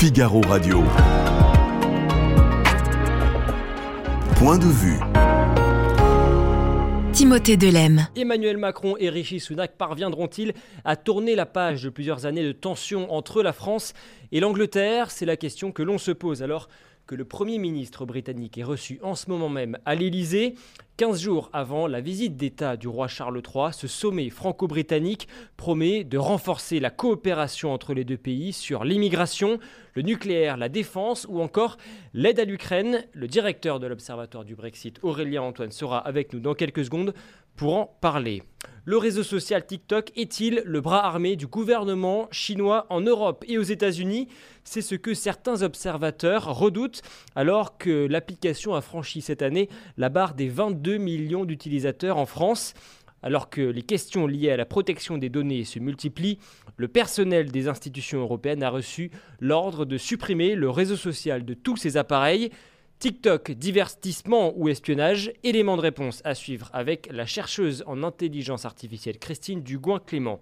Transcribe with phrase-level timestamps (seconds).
[0.00, 0.84] Figaro Radio.
[4.36, 5.00] Point de vue.
[7.12, 8.06] Timothée Delem.
[8.14, 10.52] Emmanuel Macron et Rishi Sunak parviendront-ils
[10.84, 13.92] à tourner la page de plusieurs années de tension entre la France
[14.30, 15.10] et l'Angleterre?
[15.10, 16.44] C'est la question que l'on se pose.
[16.44, 16.68] Alors,
[17.08, 20.54] que le Premier ministre britannique est reçu en ce moment même à l'Élysée.
[20.98, 26.18] 15 jours avant la visite d'État du roi Charles III, ce sommet franco-britannique promet de
[26.18, 29.58] renforcer la coopération entre les deux pays sur l'immigration,
[29.94, 31.78] le nucléaire, la défense ou encore
[32.12, 33.06] l'aide à l'Ukraine.
[33.14, 37.14] Le directeur de l'Observatoire du Brexit, Aurélien Antoine, sera avec nous dans quelques secondes
[37.58, 38.42] pour en parler.
[38.84, 43.62] Le réseau social TikTok est-il le bras armé du gouvernement chinois en Europe et aux
[43.62, 44.28] États-Unis?
[44.64, 47.02] C'est ce que certains observateurs redoutent
[47.34, 52.72] alors que l'application a franchi cette année la barre des 22 millions d'utilisateurs en France.
[53.22, 56.38] Alors que les questions liées à la protection des données se multiplient,
[56.76, 61.76] le personnel des institutions européennes a reçu l'ordre de supprimer le réseau social de tous
[61.76, 62.50] ces appareils.
[62.98, 69.20] TikTok, divertissement ou espionnage Élément de réponse à suivre avec la chercheuse en intelligence artificielle
[69.20, 70.40] Christine Dugouin-Clément.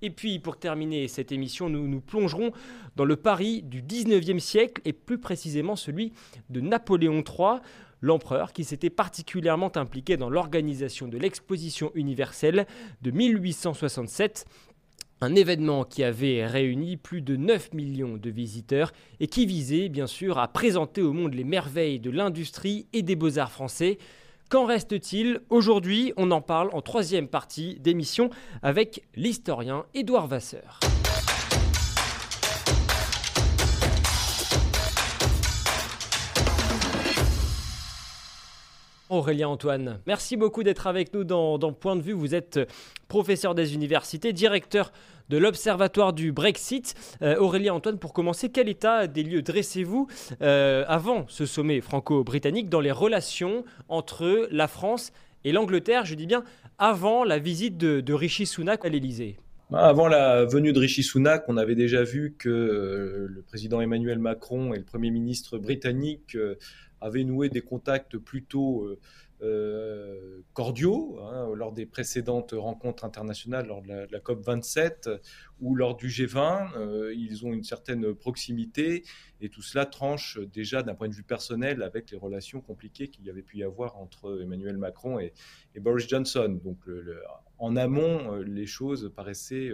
[0.00, 2.52] Et puis, pour terminer cette émission, nous nous plongerons
[2.96, 6.14] dans le Paris du 19e siècle et plus précisément celui
[6.48, 7.60] de Napoléon III
[8.00, 12.66] l'empereur qui s'était particulièrement impliqué dans l'organisation de l'exposition universelle
[13.02, 14.46] de 1867
[15.20, 20.06] un événement qui avait réuni plus de 9 millions de visiteurs et qui visait bien
[20.06, 23.98] sûr à présenter au monde les merveilles de l'industrie et des beaux-arts français.
[24.48, 25.40] Qu'en reste-t-il?
[25.50, 28.30] Aujourd'hui, on en parle en troisième partie d'émission
[28.62, 30.80] avec l'historien Édouard Vasseur.
[39.10, 42.12] Aurélien Antoine, merci beaucoup d'être avec nous dans, Point de vue.
[42.12, 42.60] Vous êtes
[43.08, 44.92] professeur des universités, directeur
[45.30, 46.94] de l'Observatoire du Brexit.
[47.22, 50.08] Euh, Aurélien Antoine, pour commencer, quel état des lieux dressez-vous
[50.42, 55.12] euh, avant ce sommet franco-britannique dans les relations entre la France
[55.44, 56.44] et l'Angleterre Je dis bien
[56.78, 59.36] avant la visite de, Rishi Sunak à l'Élysée?
[59.72, 64.18] Avant la venue de Rishi Sunak, on avait déjà vu que euh, le président Emmanuel
[64.18, 66.36] Macron et le Premier ministre britannique
[67.00, 68.98] avait noué des contacts plutôt euh,
[69.40, 75.10] euh, cordiaux hein, lors des précédentes rencontres internationales, lors de la, COP 27
[75.60, 76.76] ou lors du G20.
[76.76, 79.04] Euh, ils ont une certaine proximité
[79.40, 83.24] et tout cela tranche déjà d'un point de vue personnel avec les relations compliquées qu'il
[83.24, 85.32] y avait pu y avoir entre Emmanuel Macron et,
[85.78, 86.58] Boris Johnson.
[86.64, 86.78] Donc
[87.58, 89.70] en amont, les choses paraissaient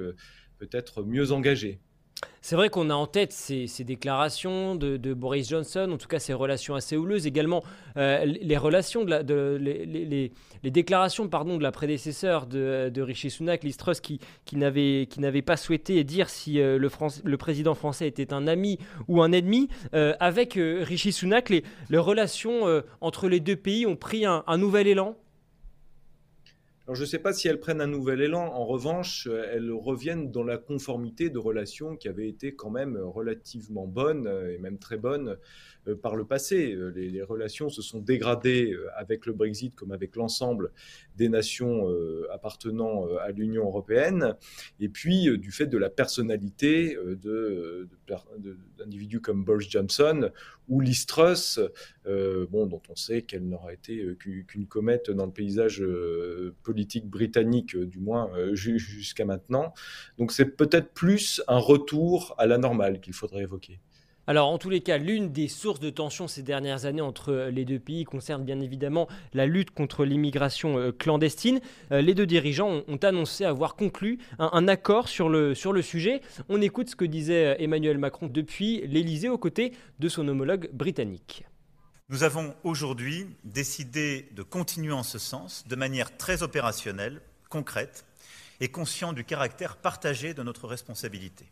[0.58, 1.80] peut-être mieux engagées.
[2.46, 6.34] C'est vrai qu'on a en tête ces, déclarations de, Boris Johnson, en tout cas ces
[6.34, 7.64] relations assez houleuses, également
[7.96, 10.30] euh, les relations de, les,
[10.62, 14.20] déclarations pardon de la prédécesseur de, Rishi Sunak, Liz Truss, qui,
[14.52, 19.70] n'avait pas souhaité dire si euh, le, président français était un ami ou un ennemi.
[19.94, 21.64] Euh, avec Rishi Sunak, les,
[21.96, 25.16] relations entre les deux pays ont pris un nouvel élan.
[26.86, 28.44] Alors je ne sais pas si elles prennent un nouvel élan.
[28.52, 33.86] En revanche, elles reviennent dans la conformité de relations qui avaient été quand même relativement
[33.86, 35.38] bonnes et même très bonnes
[35.88, 36.72] euh, par le passé.
[36.72, 40.72] Euh, les, relations se sont dégradées euh, avec le Brexit comme avec l'ensemble
[41.16, 41.88] des nations
[42.32, 44.34] appartenant à l'Union européenne.
[44.80, 46.98] Et puis, du fait de la personnalité
[48.76, 50.30] d'individus comme Boris Johnson
[50.68, 51.60] ou Liz Truss,
[52.04, 55.84] dont on sait qu'elle n'aura été qu'une comète dans le paysage
[56.64, 56.73] politique
[57.04, 59.72] britannique, du moins jusqu'à maintenant.
[60.18, 63.80] Donc c'est peut-être plus un retour à la normale qu'il faudrait évoquer.
[64.26, 67.64] Alors en tous les cas, l'une des sources de tension ces dernières années entre les
[67.64, 71.60] deux pays concerne bien évidemment la lutte contre l'immigration euh, clandestine.
[71.92, 76.22] Euh, les deux dirigeants ont, annoncé avoir conclu un, accord sur le, sur le sujet.
[76.48, 80.70] On écoute ce que disait euh, Emmanuel Macron depuis l'Elysée aux côtés de son homologue
[80.72, 81.44] britannique.
[82.10, 88.04] Nous avons aujourd'hui décidé de continuer en ce sens de manière très opérationnelle, concrète
[88.60, 91.46] et conscient du caractère partagé de notre responsabilité.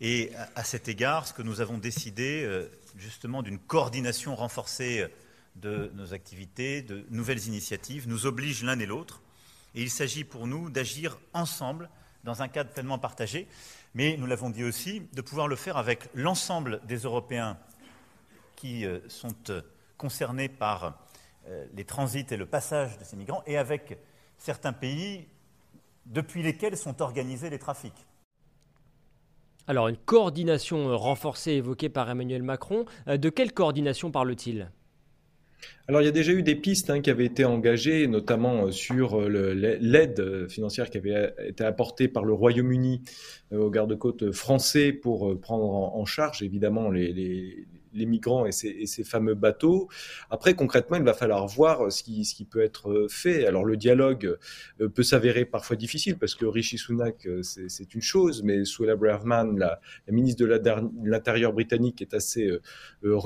[0.00, 5.08] Et à cet égard, ce que nous avons décidé, euh, justement, d'une coordination renforcée euh,
[5.54, 9.22] de nos activités, de nouvelles initiatives, nous oblige l'un et l'autre.
[9.76, 11.90] Et il s'agit pour nous d'agir ensemble
[12.24, 13.46] dans un cadre tellement partagé,
[13.94, 17.56] mais nous l'avons dit aussi, de pouvoir le faire avec l'ensemble des Européens
[18.58, 19.34] qui euh, sont
[19.96, 20.98] concernés par
[21.72, 23.96] les transits et le passage de ces migrants, et avec
[24.36, 25.26] certains pays
[26.04, 28.06] depuis lesquels sont organisés les trafics.
[29.66, 32.86] Alors, une coordination euh, renforcée évoquée par Emmanuel Macron.
[33.06, 34.70] Euh, de quelle coordination parle-t-il?
[35.88, 38.70] Alors, il y a déjà eu des pistes hein, qui avaient été engagées, notamment euh,
[38.70, 43.00] sur euh, l'aide financière qui avait été apportée par le Royaume-Uni
[43.52, 47.66] aux gardes-côtes français pour prendre en charge, évidemment, les,
[48.06, 49.88] migrants et ces, fameux bateaux.
[50.30, 53.46] Après, concrètement, il va falloir voir ce qui, peut être fait.
[53.46, 54.36] Alors, le dialogue
[54.80, 58.96] euh, peut s'avérer parfois difficile parce que Rishi Sunak, euh, c'est une chose, mais Suella
[58.96, 60.58] Braverman, la, ministre de
[61.04, 62.50] l'Intérieur britannique, est assez
[63.04, 63.18] euh,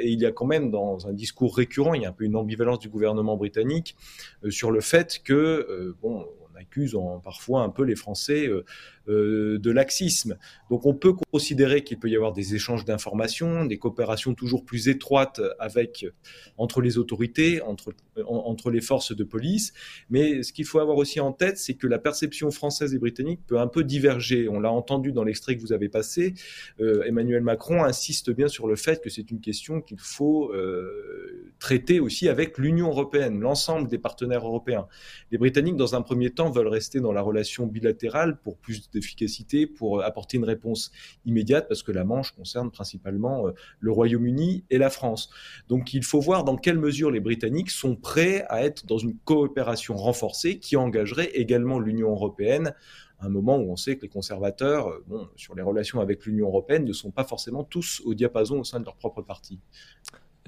[0.00, 2.24] et il y a quand même dans un discours récurrent, il y a un peu
[2.24, 3.96] une ambivalence du gouvernement britannique
[4.50, 8.48] sur le fait que, bon, on accuse parfois un peu les Français
[9.08, 10.36] euh, de laxisme.
[10.70, 14.88] Donc on peut considérer qu'il peut y avoir des échanges d'informations, des coopérations toujours plus
[14.88, 16.06] étroites avec
[16.56, 17.94] entre les autorités, entre,
[18.26, 19.72] entre les forces de police.
[20.10, 23.40] Mais ce qu'il faut avoir aussi en tête, c'est que la perception française et britannique
[23.46, 24.48] peut un peu diverger.
[24.48, 26.34] On l'a entendu dans l'extrait que vous avez passé.
[26.80, 31.52] Euh, Emmanuel Macron insiste bien sur le fait que c'est une question qu'il faut euh,
[31.58, 34.86] traiter aussi avec l'Union européenne, l'ensemble des partenaires européens.
[35.30, 39.66] Les Britanniques, dans un premier temps, veulent rester dans la relation bilatérale pour plus d'efficacité
[39.66, 40.90] pour apporter une réponse
[41.24, 45.30] immédiate parce que la Manche concerne principalement euh, le Royaume-Uni et la France.
[45.68, 49.16] Donc il faut voir dans quelle mesure les Britanniques sont prêts à être dans une
[49.24, 52.74] coopération renforcée qui engagerait également l'Union européenne
[53.22, 56.48] un moment où on sait que les conservateurs, euh, bon, sur les relations avec l'Union
[56.48, 59.60] européenne, ne sont pas forcément tous au diapason au sein de leur propre parti.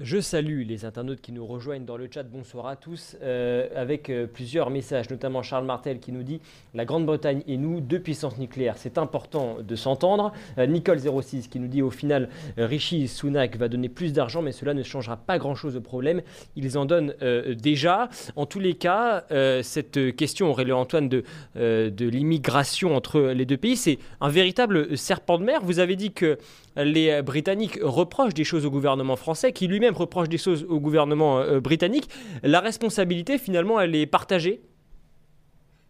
[0.01, 2.23] Je salue les internautes qui nous rejoignent dans le chat.
[2.23, 3.15] Bonsoir à tous.
[3.23, 6.41] Euh, avec euh, plusieurs messages, notamment Charles Martel qui nous dit
[6.73, 8.75] La Grande-Bretagne et nous, deux puissances nucléaires.
[8.75, 10.33] C'est important de s'entendre.
[10.57, 12.27] Euh, Nicole06 qui nous dit Au final,
[12.57, 16.21] Rishi Sunak va donner plus d'argent, mais cela ne changera pas grand-chose au problème.
[16.57, 17.13] Ils en donnent
[17.57, 18.09] déjà.
[18.35, 19.23] En tous les cas,
[19.63, 21.23] cette question, Aurélien Antoine, de,
[21.55, 25.61] de l'immigration entre les deux pays, c'est un véritable serpent de mer.
[25.63, 26.37] Vous avez dit que
[26.77, 31.39] les Britanniques reprochent des choses au gouvernement français, qui lui-même reproche des choses au gouvernement
[31.39, 32.09] euh, britannique.
[32.43, 34.61] La responsabilité, finalement, elle est partagée?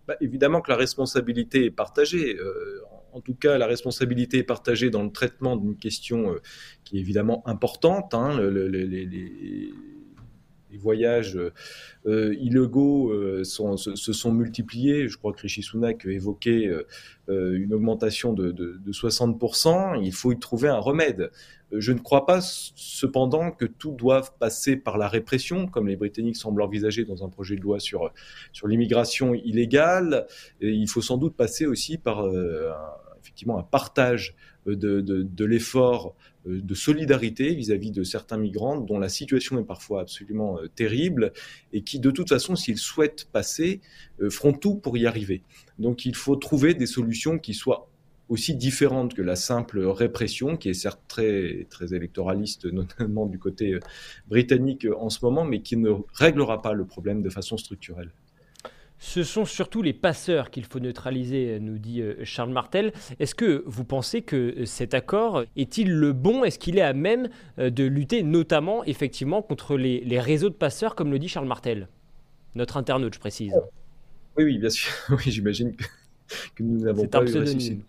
[0.07, 2.35] Bah, Évidemment que la responsabilité est partagée.
[2.35, 2.81] Euh,
[3.13, 6.41] en tout cas, la responsabilité est partagée dans le traitement d'une question euh,
[6.83, 8.13] qui est évidemment importante.
[8.13, 8.37] Hein,
[10.77, 11.39] voyages
[12.05, 15.07] illégaux se, sont multipliés.
[15.07, 16.69] Je crois que Rishi Sunak évoquait
[17.27, 20.01] une augmentation de, de, 60%.
[20.03, 21.31] Il faut y trouver un remède.
[21.71, 26.35] Je ne crois pas cependant que tout doive passer par la répression, comme les Britanniques
[26.35, 28.11] semblent envisager dans un projet de loi sur,
[28.53, 30.27] sur l'immigration illégale.
[30.61, 34.35] Il faut sans doute passer aussi par euh, un, effectivement un partage
[34.65, 36.15] de, de, l'effort
[36.47, 41.33] euh, de solidarité vis-à-vis de certains migrants dont la situation est parfois absolument euh, terrible
[41.73, 43.81] et qui, de toute façon, s'ils souhaitent passer,
[44.29, 45.43] feront tout pour y arriver.
[45.77, 47.89] Donc il faut trouver des solutions qui soient
[48.29, 53.73] aussi différente que la simple répression, qui est certes très, très électoraliste, notamment du côté
[53.73, 53.79] euh,
[54.27, 58.11] britannique euh, en ce moment, mais qui ne réglera pas le problème de façon structurelle.
[58.97, 62.93] Ce sont surtout les passeurs qu'il faut neutraliser, nous dit euh, Charles Martel.
[63.19, 66.43] Est-ce que vous pensez que cet accord est-il le bon?
[66.43, 70.95] Est-ce qu'il est à même de lutter notamment, effectivement, contre les, les réseaux de passeurs,
[70.95, 71.87] comme le dit Charles Martel?
[72.55, 73.53] Notre internaute, je précise.
[74.37, 74.91] Oui, oui, bien sûr.
[75.09, 77.81] Oui, j'imagine que, nous n'avons pas eu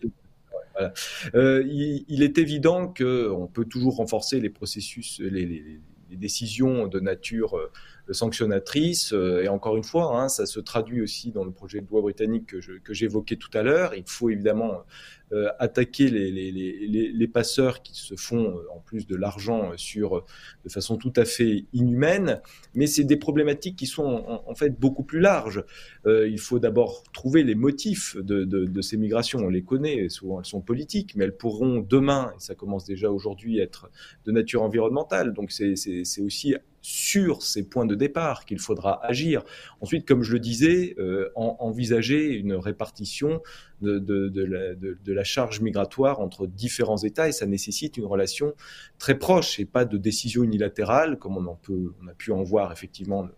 [1.35, 5.81] euh, il, est évident qu'on peut toujours renforcer les processus, les,
[6.11, 7.71] décisions de nature euh,
[8.13, 9.13] sanctionnatrice.
[9.13, 12.01] Euh, et encore une fois, hein, ça se traduit aussi dans le projet de loi
[12.01, 13.95] britannique que j'évoquais tout à l'heure.
[13.95, 14.85] Il faut évidemment
[15.33, 19.73] euh, attaquer les, les, les, les, passeurs qui se font euh, en plus de l'argent
[19.77, 20.25] sur
[20.65, 22.41] de façon tout à fait inhumaine,
[22.75, 25.65] mais c'est des problématiques qui sont en, fait beaucoup plus larges.
[26.07, 29.41] il faut d'abord trouver les motifs de, de, de, ces migrations.
[29.41, 33.11] On les connaît, souvent elles sont politiques, mais elles pourront demain, et ça commence déjà
[33.11, 33.91] aujourd'hui, être
[34.27, 35.33] de nature environnementale.
[35.33, 36.55] Donc c'est aussi
[36.89, 39.43] sur ces points de départ qu'il faudra agir.
[39.81, 43.43] Ensuite, comme je le disais, euh, envisager une répartition
[43.83, 48.55] de, de, la, charge migratoire entre différents États et ça nécessite une relation
[48.99, 52.45] très proche et pas de décision unilatérale comme on, en peut, on a pu en
[52.45, 53.29] voir effectivement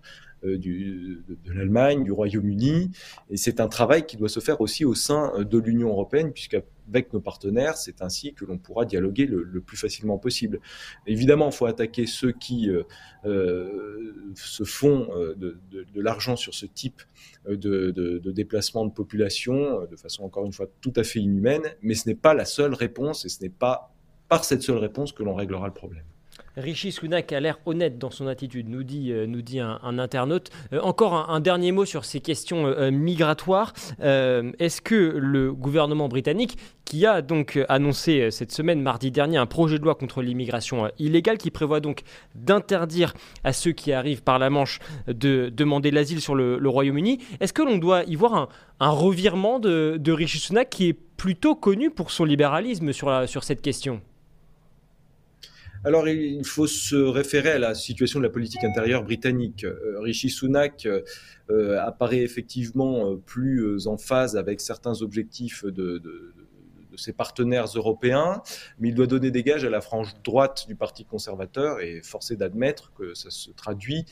[0.45, 2.91] du, de, l'Allemagne, du Royaume-Uni.
[3.31, 6.33] Et c'est un travail qui doit se faire aussi au sein euh, de l'Union européenne,
[6.33, 10.61] puisqu'avec nos partenaires, c'est ainsi que l'on pourra dialoguer le, plus facilement possible.
[11.07, 17.03] Évidemment, il faut attaquer ceux qui euh, se font de, de l'argent sur ce type
[17.47, 22.09] de, déplacement de population de façon, encore une fois, tout à fait inhumaine, mais ce
[22.09, 23.93] n'est pas la seule réponse et ce n'est pas
[24.29, 26.05] par cette seule réponse que l'on réglera le problème.
[26.59, 30.51] Rishi Sunak a l'air honnête dans son attitude, nous dit, euh, nous un, internaute.
[30.73, 33.73] Euh, encore un, dernier mot sur ces questions euh, migratoires.
[34.01, 39.79] Est-ce que le gouvernement britannique, qui a donc annoncé cette semaine, mardi dernier, un projet
[39.79, 42.03] de loi contre l'immigration illégale qui prévoit donc
[42.35, 47.53] d'interdire à ceux qui arrivent par la Manche de demander l'asile sur le, Royaume-Uni, est-ce
[47.53, 48.49] que l'on doit y voir
[48.81, 53.45] un, revirement de, de Rishi Sunak qui est plutôt connu pour son libéralisme sur, sur
[53.45, 54.01] cette question?
[55.85, 59.65] Alors, il faut se référer à la situation de la politique intérieure britannique.
[59.65, 61.03] Euh, Rishi Sunak euh,
[61.51, 66.03] euh, apparaît effectivement plus en phase avec certains objectifs de,
[66.97, 68.43] ses partenaires européens,
[68.81, 72.35] mais il doit donner des gages à la frange droite du Parti conservateur et forcer
[72.35, 74.05] d'admettre que ça se traduit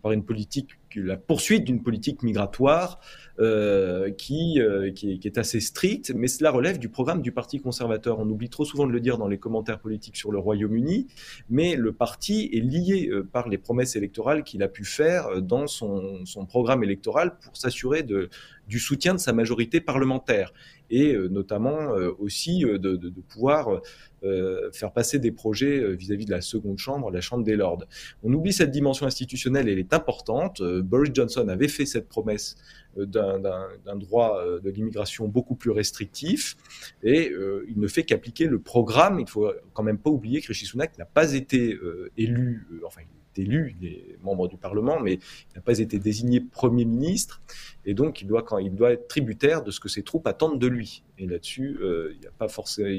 [0.00, 3.00] par une politique, la poursuite d'une politique migratoire
[3.40, 8.18] euh, qui, euh, qui, est, assez stricte, mais cela relève du programme du Parti conservateur.
[8.18, 11.08] On oublie trop souvent de le dire dans les commentaires politiques sur le Royaume-Uni,
[11.50, 15.66] mais le parti est lié euh, par les promesses électorales qu'il a pu faire dans
[15.66, 20.52] son, son programme électoral pour s'assurer du soutien de sa majorité parlementaire
[20.90, 23.80] et notamment aussi de pouvoir
[24.24, 27.84] euh, faire passer des projets euh, vis-à-vis de la seconde chambre, la chambre des lords.
[28.22, 30.60] On oublie cette dimension institutionnelle, elle est importante.
[30.60, 32.54] Euh, Boris Johnson avait fait cette promesse
[32.96, 36.58] d'un droit de l'immigration beaucoup plus restrictif
[37.02, 37.32] et
[37.66, 39.18] il ne fait qu'appliquer le programme.
[39.18, 41.74] Il faut quand même pas oublier que Rishi Sunak n'a pas été
[42.18, 45.98] élu, enfin il est élu, il est membre du Parlement, mais il n'a pas été
[45.98, 47.40] désigné Premier ministre,
[47.86, 50.60] et donc il doit, quand, il doit être tributaire de ce que ses troupes attendent
[50.60, 51.02] de lui.
[51.16, 52.90] Et là-dessus, il a pas forcément,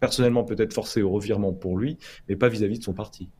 [0.00, 3.30] personnellement peut-être forcé au revirement pour lui, mais pas vis-à-vis de son parti.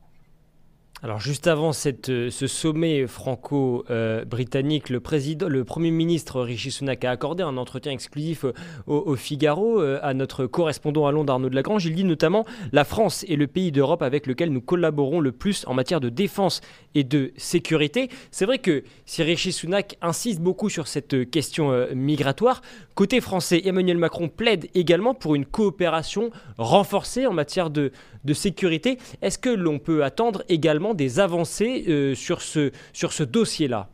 [1.03, 1.71] Alors juste avant
[2.09, 8.53] euh, ce sommet franco-britannique, le, Premier ministre Rishi Sunak a accordé un entretien exclusif euh,
[8.85, 11.87] au, Figaro euh, à notre correspondant à Londres Arnaud Lagrange.
[11.87, 15.65] Il dit notamment La France est le pays d'Europe avec lequel nous collaborons le plus
[15.65, 16.61] en matière de défense
[16.93, 18.09] et de sécurité.
[18.29, 22.61] C'est vrai que si Rishi Sunak insiste beaucoup sur cette question migratoire,
[22.93, 26.29] côté français, Emmanuel Macron plaide également pour une coopération
[26.59, 27.91] renforcée en matière de
[28.33, 28.99] sécurité.
[29.23, 33.89] Est-ce que l'on peut attendre également des avancées euh, sur ce, sur ce dossier-là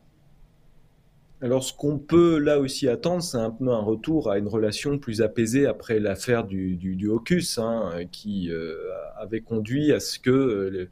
[1.40, 4.98] alors, ce qu'on peut là aussi attendre, c'est un peu un retour à une relation
[4.98, 8.74] plus apaisée après l'affaire du, du, du, AUKUS, hein, qui euh,
[9.16, 10.88] avait conduit à ce que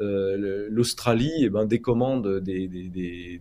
[0.00, 3.40] euh, l'Australie eh ben, décommande des, des, des,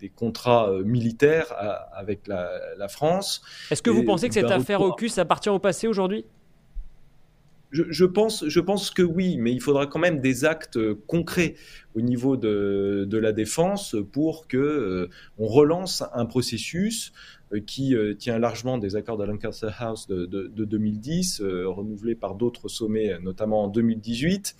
[0.00, 1.54] des contrats militaires
[1.92, 3.42] avec la, la France.
[3.70, 6.24] Est-ce que vous pensez que cette affaire AUKUS appartient au passé aujourd'hui?
[7.70, 11.54] Je, pense, je pense que oui, mais il faudra quand même des actes concrets
[11.94, 15.08] au niveau de, la défense pour que euh,
[15.38, 17.12] on relance un processus euh,
[17.66, 23.18] qui euh, tient largement des accords de Lancaster House de, 2010, renouvelés par d'autres sommets,
[23.20, 24.56] notamment en 2018.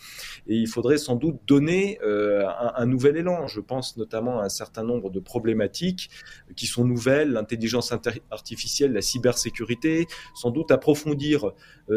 [0.47, 3.47] Et il faudrait sans doute donner un, nouvel élan.
[3.47, 6.11] Je pense notamment à un certain nombre de problématiques
[6.55, 7.93] qui sont nouvelles, l'intelligence
[8.31, 11.53] artificielle, la cybersécurité, sans doute approfondir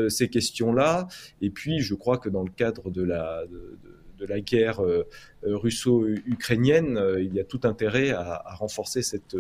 [0.07, 1.07] ces questions-là.
[1.41, 3.45] Et puis, je crois que dans le cadre de la...
[3.47, 3.77] De,
[4.19, 5.07] de la guerre euh,
[5.45, 9.35] euh, russo-ukrainienne, euh, il y a tout intérêt à, renforcer cette,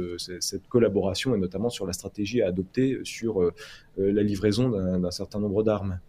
[0.69, 3.51] collaboration et notamment sur la stratégie à adopter sur
[3.97, 5.99] la livraison d'un certain nombre d'armes.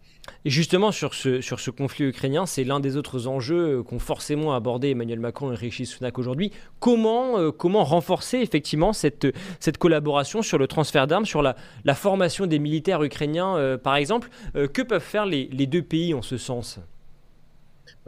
[0.45, 5.19] Et justement, sur ce, conflit ukrainien, c'est l'un des autres enjeux qu'ont forcément abordé Emmanuel
[5.19, 6.51] Macron et Rishi Sunak aujourd'hui.
[6.79, 9.27] Comment, comment renforcer effectivement cette,
[9.79, 11.55] collaboration sur le transfert d'armes, sur la,
[11.95, 16.79] formation des militaires ukrainiens, par exemple Que peuvent faire les deux pays en ce sens?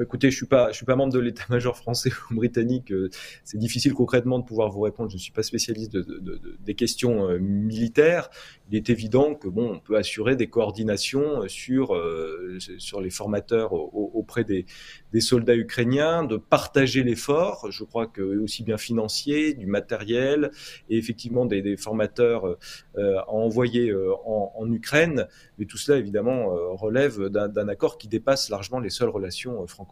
[0.01, 2.91] Écoutez, je suis suis pas membre de l'état-major français ou britannique.
[2.91, 3.11] Euh,
[3.43, 5.11] c'est difficile concrètement de pouvoir vous répondre.
[5.11, 8.31] Je ne suis pas spécialiste de, des questions euh, militaires.
[8.71, 13.73] Il est évident que bon, on peut assurer des coordinations sur euh, sur les formateurs
[13.73, 14.65] auprès des,
[15.11, 17.67] des, soldats ukrainiens, de partager l'effort.
[17.69, 20.49] Je crois que aussi bien financier, du matériel
[20.89, 22.57] et effectivement des, des formateurs
[22.97, 23.93] à envoyer
[24.25, 25.27] en, en, Ukraine.
[25.59, 29.82] Mais tout cela évidemment relève d'un accord qui dépasse largement les seules relations françaises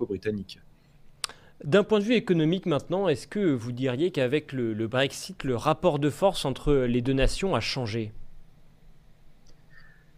[1.63, 5.99] D'un point de vue économique maintenant, est-ce que vous diriez qu'avec le, Brexit, le rapport
[5.99, 8.11] de force entre les deux nations a changé?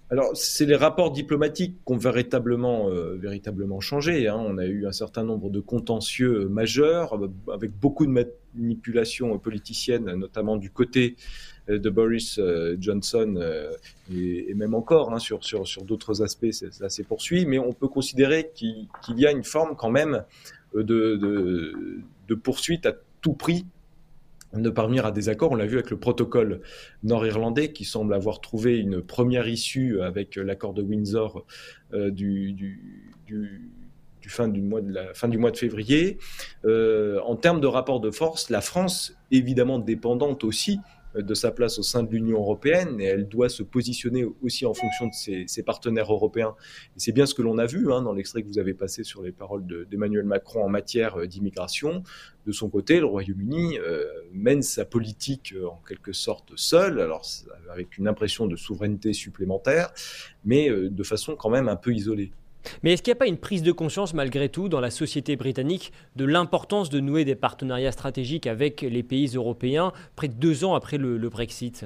[0.09, 4.27] Alors, c'est les rapports diplomatiques qui ont véritablement, euh, véritablement changé.
[4.27, 4.37] Hein.
[4.37, 10.13] On a eu un certain nombre de contentieux majeurs, euh, avec beaucoup de manipulations politiciennes,
[10.13, 11.15] notamment du côté
[11.67, 12.39] de Boris
[12.79, 13.41] Johnson,
[14.13, 17.45] et, même encore hein, sur, sur, sur d'autres aspects, ça s'est poursuivi.
[17.45, 20.23] Mais on peut considérer qu'il y a une forme quand même
[20.75, 21.15] de,
[22.27, 23.65] de, poursuite à tout prix
[24.53, 25.51] de parvenir à des accords.
[25.51, 26.61] On l'a vu avec le protocole
[27.03, 31.45] nord-irlandais qui semble avoir trouvé une première issue avec l'accord de Windsor
[31.93, 33.71] euh, du, du,
[34.27, 36.17] fin du mois de fin du mois de février.
[36.65, 40.79] en termes de rapport de force, la France, évidemment dépendante aussi
[41.15, 44.73] de sa place au sein de l'Union européenne et elle doit se positionner aussi en
[44.73, 46.55] fonction de ses, partenaires européens.
[46.95, 49.03] Et c'est bien ce que l'on a vu hein, dans l'extrait que vous avez passé
[49.03, 52.03] sur les paroles d'Emmanuel Macron en matière euh, d'immigration.
[52.45, 57.25] De son côté, le Royaume-Uni euh, mène sa politique euh, en quelque sorte seul, alors
[57.71, 59.91] avec une impression de souveraineté supplémentaire,
[60.43, 62.31] mais de façon quand même un peu isolée.
[62.81, 65.35] Mais est-ce qu'il n'y a pas une prise de conscience malgré tout dans la société
[65.35, 70.63] britannique de l'importance de nouer des partenariats stratégiques avec les pays européens près de deux
[70.63, 71.85] ans après le, Brexit?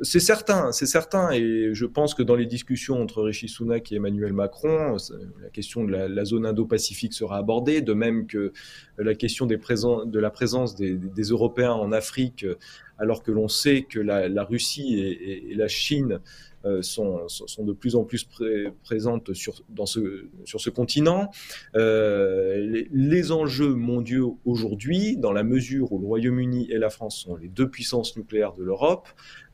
[0.00, 3.96] C'est certain, c'est certain, et je pense que dans les discussions entre Rishi Sunak et
[3.96, 4.96] Emmanuel Macron,
[5.40, 8.52] la question de la, zone Indo-Pacifique sera abordée, de même que
[8.98, 12.44] la question de la présence des, Européens en Afrique,
[12.98, 16.20] alors que l'on sait que la, Russie et, la Chine
[16.80, 18.28] sont, sont, de plus en plus
[18.82, 21.30] présentes sur, dans ce, continent.
[21.74, 27.36] Euh, les, enjeux mondiaux aujourd'hui, dans la mesure où le Royaume-Uni et la France sont
[27.36, 29.08] les deux puissances nucléaires de l'Europe,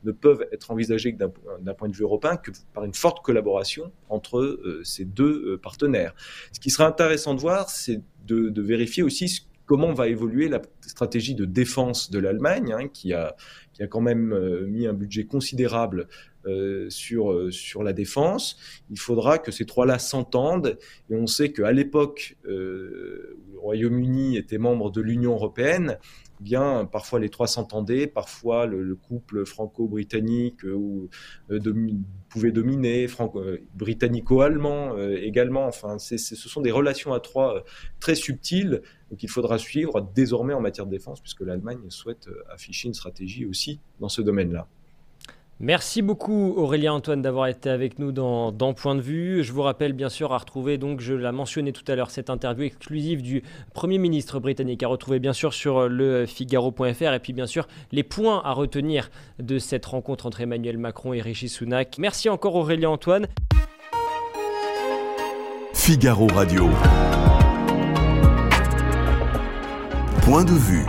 [0.04, 4.38] ne peuvent être envisagés d'un point de vue européen que par une forte collaboration entre
[4.38, 6.14] euh, ces deux partenaires.
[6.52, 10.60] Ce qui sera intéressant de voir, c'est de, de, vérifier aussi comment va évoluer la
[10.80, 13.36] stratégie de défense de l'Allemagne, hein, qui, a,
[13.72, 16.08] qui a quand même mis un budget considérable
[16.48, 18.56] euh, sur, euh, sur la défense.
[18.90, 20.78] Il faudra que ces trois-là s'entendent.
[21.10, 25.98] Et on sait qu'à l'époque euh, où le Royaume-Uni était membre de l'Union européenne,
[26.40, 30.60] eh bien parfois les trois s'entendaient, parfois le, couple franco-britannique
[32.28, 33.08] pouvait dominer,
[33.74, 35.66] britannico-allemand également.
[35.66, 37.64] Enfin, ce sont des relations à trois
[37.98, 38.82] très subtiles
[39.16, 43.80] qu'il faudra suivre désormais en matière de défense, puisque l'Allemagne souhaite afficher une stratégie aussi
[44.00, 44.66] dans ce domaine-là.
[45.60, 49.42] Merci beaucoup Aurélien Antoine d'avoir été avec nous dans, Point de vue.
[49.42, 52.30] Je vous rappelle bien sûr à retrouver, donc je l'ai mentionné tout à l'heure, cette
[52.30, 53.42] interview exclusive du
[53.74, 58.04] Premier ministre britannique à retrouver bien sûr sur le Figaro.fr et puis bien sûr les
[58.04, 59.10] points à retenir
[59.40, 61.98] de cette rencontre entre Emmanuel Macron et Rishi Sunak.
[61.98, 63.26] Merci encore Aurélien Antoine.
[65.74, 66.68] Figaro Radio.
[70.30, 70.84] Point de vue.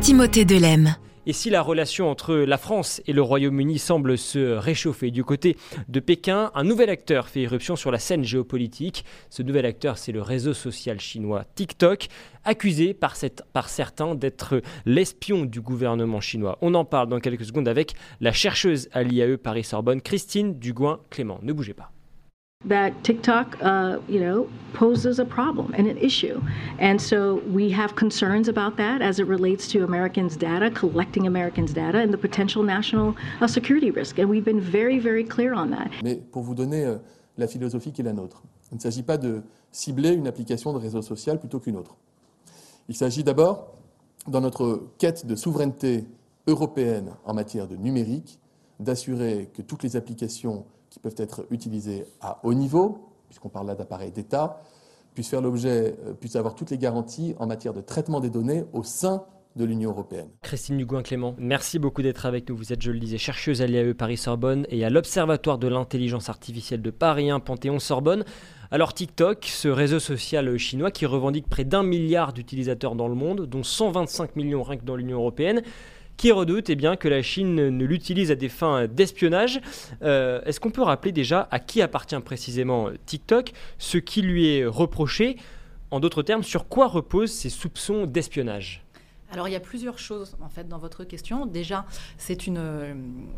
[0.00, 0.96] Timothée Delem.
[1.26, 5.56] Et si la relation entre la France et le Royaume-Uni semble se réchauffer du côté
[5.88, 9.04] de Pékin, un nouvel acteur fait irruption sur la scène géopolitique.
[9.28, 12.08] Ce nouvel acteur, c'est le réseau social chinois TikTok,
[12.42, 13.14] accusé par,
[13.52, 16.58] par certains d'être l'espion du gouvernement chinois.
[16.62, 21.38] On en parle dans quelques secondes avec la chercheuse à l'IAE Paris-Sorbonne, Christine Dugoin-Clément.
[21.42, 21.92] Ne bougez pas.
[22.70, 26.40] That TikTok, uh, you know, poses a problem and an issue.
[26.78, 31.72] And so we have concerns about that as it relates to Americans' data, collecting Americans'
[31.72, 34.18] data, and the potential national uh, security risk.
[34.18, 35.90] And we've been very, very clear on that.
[36.02, 36.98] Mais pour vous donner euh,
[37.38, 39.42] la philosophie qui est la nôtre, il ne s'agit pas de
[39.72, 41.96] cibler une application de réseau social plutôt qu'une autre.
[42.88, 43.74] Il s'agit d'abord,
[44.28, 46.04] dans notre quête de souveraineté
[46.46, 48.38] européenne en matière de numérique,
[48.78, 53.74] d'assurer que toutes les applications qui peuvent être utilisés à haut niveau, puisqu'on parle là
[53.74, 54.60] d'appareils d'État,
[55.14, 58.64] puissent faire l'objet, euh, puissent avoir toutes les garanties en matière de traitement des données
[58.72, 59.24] au sein
[59.56, 60.28] de l'Union européenne.
[60.42, 62.56] Christine Dugoin-Clément, merci beaucoup d'être avec nous.
[62.56, 66.82] Vous êtes, je le disais, chercheuse à l'IAE Paris-Sorbonne et à l'Observatoire de l'intelligence artificielle
[66.82, 68.24] de Paris 1 Panthéon-Sorbonne.
[68.70, 73.46] Alors TikTok, ce réseau social chinois qui revendique près d'un milliard d'utilisateurs dans le monde,
[73.46, 75.62] dont 125 millions rien que dans l'Union européenne,
[76.20, 79.58] qui redoute eh bien, que la Chine ne l'utilise à des fins d'espionnage.
[80.02, 84.66] Euh, est-ce qu'on peut rappeler déjà à qui appartient précisément TikTok, ce qui lui est
[84.66, 85.36] reproché.
[85.90, 88.84] En d'autres termes, sur quoi reposent ces soupçons d'espionnage?
[89.30, 91.46] Alors il y a plusieurs choses en fait dans votre question.
[91.46, 91.86] Déjà,
[92.18, 92.94] c'est une, euh,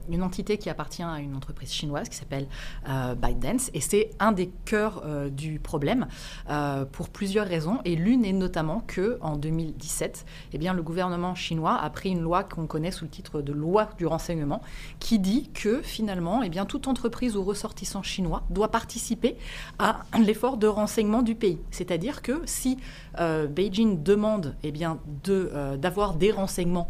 [0.09, 2.46] une entité qui appartient à une entreprise chinoise qui s'appelle
[2.88, 6.07] euh, ByteDance et c'est un des cœurs euh, du problème
[6.50, 11.35] euh, pour plusieurs raisons et l'une est notamment que en 2017, eh bien le gouvernement
[11.35, 14.62] chinois a pris une loi qu'on connaît sous le titre de loi du renseignement
[14.98, 19.37] qui dit que finalement, eh bien toute entreprise ou ressortissant chinois doit participer
[19.78, 21.59] à l'effort de renseignement du pays.
[21.70, 22.78] C'est-à-dire que si
[23.18, 26.88] Beijing demande eh de d'avoir des renseignements,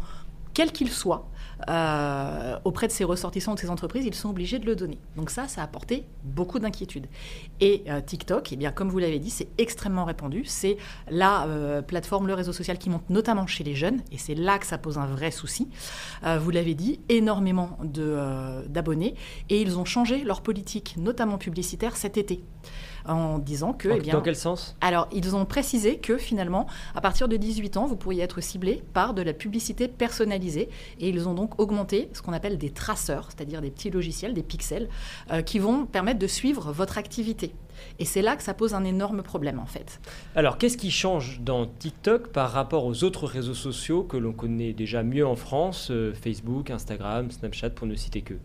[0.53, 1.27] quels qu'ils soient,
[1.69, 4.99] euh, auprès de ses ressortissants de ces entreprises, ils sont obligés de le donner.
[5.15, 7.07] Donc ça, ça a apporté beaucoup d'inquiétudes.
[7.59, 10.43] Et euh, TikTok, eh bien, comme vous l'avez dit, c'est extrêmement répandu.
[10.45, 10.77] C'est
[11.09, 14.59] la euh, plateforme, le réseau social qui monte notamment chez les jeunes, et c'est là
[14.59, 15.69] que ça pose un vrai souci.
[16.39, 17.77] vous l'avez dit, énormément
[18.67, 19.15] d'abonnés,
[19.49, 22.43] et ils ont changé leur politique, notamment publicitaire, cet été.
[23.07, 23.89] En disant que...
[23.89, 24.75] En- eh bien, Dans quel sens?
[24.81, 28.83] alors, ils ont précisé que finalement, à partir de 18 ans, vous pourriez être ciblé
[28.93, 30.69] par de la publicité personnalisée.
[30.99, 34.43] Et ils ont donc augmenté ce qu'on appelle des traceurs, c'est-à-dire des petits logiciels, des
[34.43, 34.89] pixels,
[35.31, 37.53] euh, qui vont permettre de suivre votre activité.
[37.99, 39.99] Et c'est là que ça pose un énorme problème, en fait.
[40.35, 44.73] Alors, qu'est-ce qui change dans TikTok par rapport aux autres réseaux sociaux que l'on connaît
[44.73, 48.35] déjà mieux en France, euh, Facebook, Instagram, Snapchat, pour ne citer que?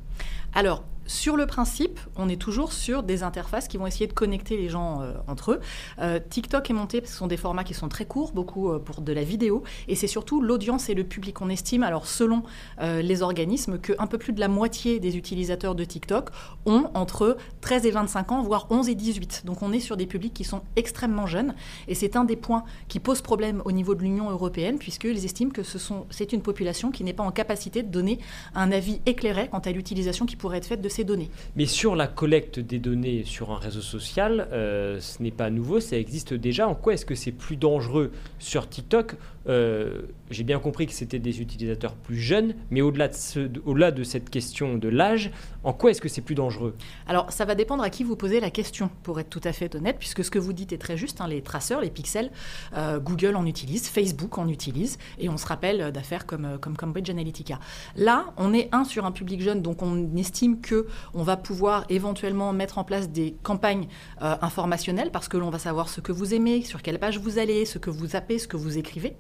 [0.55, 4.59] Alors, sur le principe, on est toujours sur des interfaces qui vont essayer de connecter
[4.59, 5.61] les gens euh, entre eux.
[6.01, 8.71] Euh, TikTok est monté parce que ce sont des formats qui sont très courts, beaucoup
[8.71, 11.41] euh, pour de la vidéo, et c'est surtout l'audience et le public.
[11.41, 12.43] On estime, alors selon
[12.81, 16.31] les organismes, qu'un peu plus de la moitié des utilisateurs de TikTok
[16.67, 19.43] ont entre 13 et 25 ans, voire 11 et 18.
[19.47, 21.55] Donc on est sur des publics qui sont extrêmement jeunes,
[21.89, 25.51] et c'est un des points qui pose problème au niveau de l'Union européenne, puisqu'ils estiment
[25.51, 25.63] que
[26.11, 28.19] c'est une population qui n'est pas en capacité de donner
[28.55, 31.31] un avis éclairé quant à l'utilisation qui pourrait être faite de ces données.
[31.57, 35.81] Mais sur la collecte des données sur un réseau social, euh, ce n'est pas nouveau,
[35.81, 36.69] ça existe déjà.
[36.69, 39.15] En quoi est-ce que c'est plus dangereux sur TikTok
[39.49, 44.77] Euh, J'ai bien compris que c'était des utilisateurs plus jeunes, mais au-delà de, cette question
[44.77, 45.31] de l'âge,
[45.65, 46.77] en quoi est-ce que c'est plus dangereux?
[47.07, 49.75] Alors, ça va dépendre à qui vous posez la question, pour être tout à fait
[49.75, 51.21] honnête, puisque ce que vous dites est très juste.
[51.21, 52.31] hein, les traceurs, les pixels,
[52.77, 56.77] euh, Google en utilise, Facebook en utilise, et on se rappelle d'affaires comme, euh, comme
[56.77, 57.59] Cambridge Analytica.
[57.97, 61.85] Là, on est un sur un public jeune, donc on estime que on va pouvoir
[61.89, 63.89] éventuellement mettre en place des campagnes
[64.21, 67.65] informationnelles, parce que l'on va savoir ce que vous aimez, sur quelle page vous allez,
[67.65, 69.17] ce que vous zappez, ce que vous écrivez.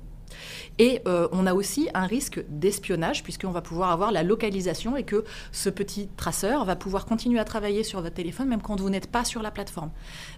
[0.78, 5.02] Et euh, on a aussi un risque d'espionnage, puisqu'on va pouvoir avoir la localisation et
[5.02, 8.90] que ce petit traceur va pouvoir continuer à travailler sur votre téléphone, même quand vous
[8.90, 9.90] n'êtes pas sur la plateforme.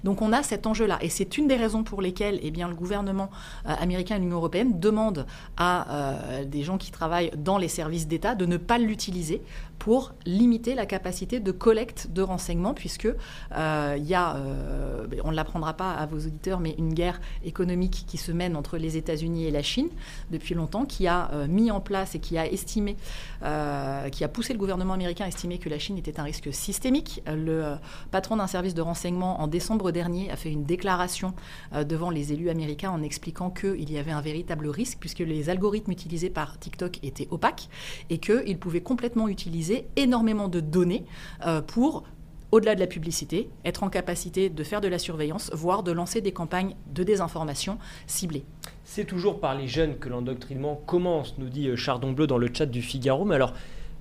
[0.05, 0.98] Donc on a cet enjeu-là.
[1.03, 3.31] Et c'est une des raisons pour lesquelles eh le gouvernement
[3.66, 5.26] euh, américain et l'Union européenne demandent
[5.57, 9.42] à euh, des gens qui travaillent dans les services d'État de ne pas l'utiliser
[9.81, 15.31] pour limiter la capacité de collecte de renseignements, puisque euh, il y a, euh, on
[15.31, 18.99] ne l'apprendra pas à vos auditeurs, mais une guerre économique qui se mène entre les
[18.99, 19.88] États-Unis et la Chine
[20.31, 22.97] depuis longtemps, qui a euh, mis en place et qui a estimé,
[23.43, 26.53] euh, qui a poussé le gouvernement américain à estimer que la Chine était un risque
[26.53, 27.23] systémique.
[27.27, 27.77] Le euh,
[28.11, 31.33] patron d'un service de renseignement en décembre dernier a fait une déclaration
[31.75, 35.49] euh, devant les élus américains en expliquant qu'il y avait un véritable risque puisque les
[35.49, 37.69] algorithmes utilisés par TikTok étaient opaques
[38.11, 41.04] et qu'ils pouvaient complètement utiliser énormément de données
[41.46, 42.04] euh, pour
[42.52, 46.20] au-delà de la publicité, être en capacité de faire de la surveillance, voire de lancer
[46.20, 47.78] des campagnes de désinformation
[48.09, 48.44] ciblées.
[48.85, 52.48] C'est toujours par les jeunes que l'endoctrinement commence, nous dit euh, Chardon Bleu dans le
[52.52, 53.24] chat du Figaro.
[53.24, 53.54] Mais alors,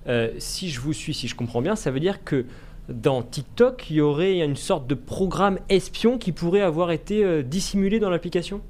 [0.07, 2.45] euh, si je vous suis, si je comprends bien, ça veut dire que
[2.87, 7.99] dans TikTok, il y aurait une sorte de programme espion qui pourrait avoir été dissimulé
[7.99, 8.61] dans l'application?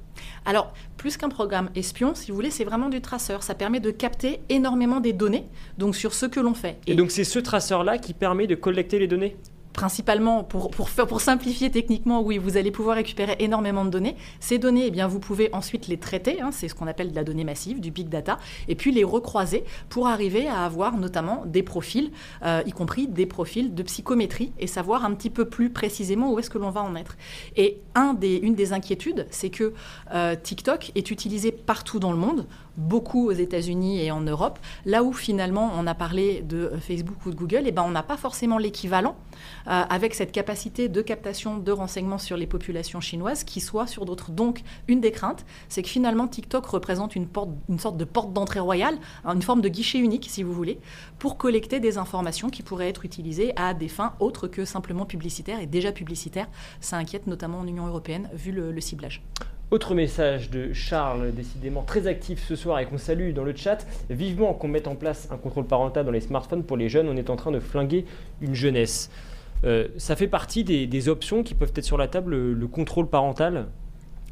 [0.44, 3.42] Alors, plus qu'un programme espion, si vous voulez, c'est vraiment du traceur.
[3.42, 5.46] Ça permet de capter énormément des données,
[5.78, 6.78] donc sur ce que l'on fait.
[6.86, 9.36] Et, donc c'est ce traceur-là qui permet de collecter les données?
[9.72, 14.16] Principalement, pour, simplifier techniquement, oui, vous allez pouvoir récupérer énormément de données.
[14.40, 17.24] Ces données, eh vous pouvez ensuite les traiter, hein, c'est ce qu'on appelle de la
[17.24, 21.62] donnée massive, du big data, et puis les recroiser pour arriver à avoir notamment des
[21.62, 22.10] profils,
[22.44, 26.38] euh, y compris des profils de psychométrie, et savoir un petit peu plus précisément où
[26.38, 27.16] est-ce que l'on va en être.
[27.56, 29.74] Et une des inquiétudes, c'est que
[30.12, 32.46] euh, TikTok est utilisé partout dans le monde,
[32.80, 37.30] beaucoup aux États-Unis et en Europe, là où finalement on a parlé de Facebook ou
[37.30, 39.16] de Google, et ben on n'a pas forcément l'équivalent
[39.68, 44.04] euh, avec cette capacité de captation de renseignements sur les populations chinoises qui soit sur
[44.04, 44.30] d'autres.
[44.30, 47.28] Donc une des craintes, c'est que finalement TikTok représente une,
[47.78, 50.80] sorte de porte d'entrée royale, une forme de guichet unique si vous voulez,
[51.18, 55.60] pour collecter des informations qui pourraient être utilisées à des fins autres que simplement publicitaires
[55.60, 56.48] et déjà publicitaires.
[56.80, 59.22] Ça inquiète notamment en Union européenne vu le ciblage.
[59.70, 63.86] Autre message de Charles, décidément très actif ce soir et qu'on salue dans le chat.
[64.10, 67.16] Vivement qu'on mette en place un contrôle parental dans les smartphones pour les jeunes, on
[67.16, 68.04] est en train de flinguer
[68.40, 69.12] une jeunesse.
[69.62, 73.06] Euh, ça fait partie des, options qui peuvent être sur la table, le, le contrôle
[73.06, 73.66] parental?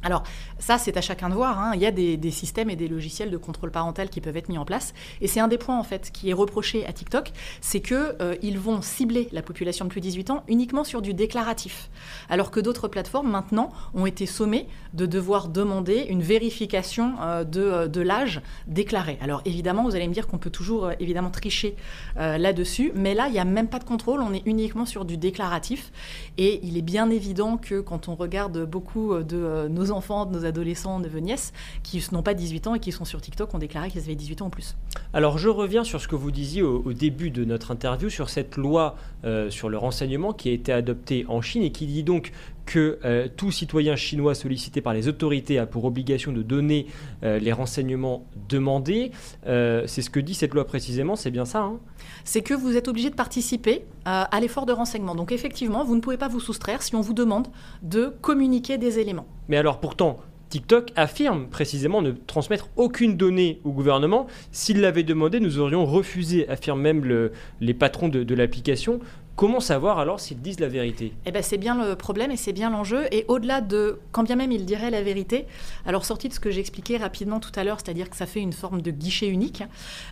[0.03, 0.23] Alors,
[0.59, 1.59] ça, c'est à chacun de voir.
[1.59, 1.73] Hein.
[1.75, 4.59] Il y a des, systèmes et des logiciels de contrôle parental qui peuvent être mis
[4.59, 4.95] en place.
[5.21, 8.59] Et c'est un des points, en fait, qui est reproché à TikTok, c'est qu'ils euh,
[8.59, 11.91] vont cibler la population de plus de 18 ans uniquement sur du déclaratif.
[12.29, 17.89] Alors que d'autres plateformes, maintenant, ont été sommées de devoir demander une vérification euh, de,
[17.89, 19.19] de l'âge déclaré.
[19.21, 21.77] Alors, évidemment, vous allez me dire qu'on peut toujours, euh, évidemment, tricher
[22.17, 22.93] là-dessus.
[22.95, 24.21] Mais là, il n'y a même pas de contrôle.
[24.21, 25.93] On est uniquement sur du déclaratif.
[26.37, 30.45] Et il est bien évident que quand on regarde beaucoup de nos enfants, de nos
[30.45, 33.59] adolescents, de nos nièces, qui n'ont pas 18 ans et qui sont sur TikTok, ont
[33.59, 34.77] déclaré qu'ils avaient 18 ans en plus.
[35.13, 38.31] Alors je reviens sur ce que vous disiez au, au début de notre interview, sur
[38.31, 42.05] cette loi euh, sur le renseignement qui a été adoptée en Chine et qui dit
[42.05, 42.33] donc
[42.69, 46.87] que euh, tout citoyen chinois sollicité par les autorités a pour obligation de donner
[47.23, 49.11] euh, les renseignements demandés.
[49.47, 51.79] Euh, c'est ce que dit cette loi précisément, c'est bien ça hein
[52.25, 55.15] C'est que vous êtes obligé de participer à l'effort de renseignement.
[55.15, 57.49] Donc effectivement, vous ne pouvez pas vous soustraire si on vous demande
[57.83, 59.27] de communiquer des éléments.
[59.49, 64.27] Mais alors pourtant, TikTok affirme précisément ne transmettre aucune donnée au gouvernement.
[64.51, 69.01] S'il l'avait demandé, nous aurions refusé, affirment même les patrons de, l'application.
[69.39, 71.13] Comment savoir alors s'ils disent la vérité?
[71.25, 73.07] Eh ben, c'est bien le problème et c'est bien l'enjeu.
[73.13, 75.47] Et au-delà de, quand bien même ils diraient la vérité,
[75.87, 78.53] alors sorti de ce que j'expliquais rapidement tout à l'heure, c'est-à-dire que ça fait une
[78.53, 79.63] forme de guichet unique,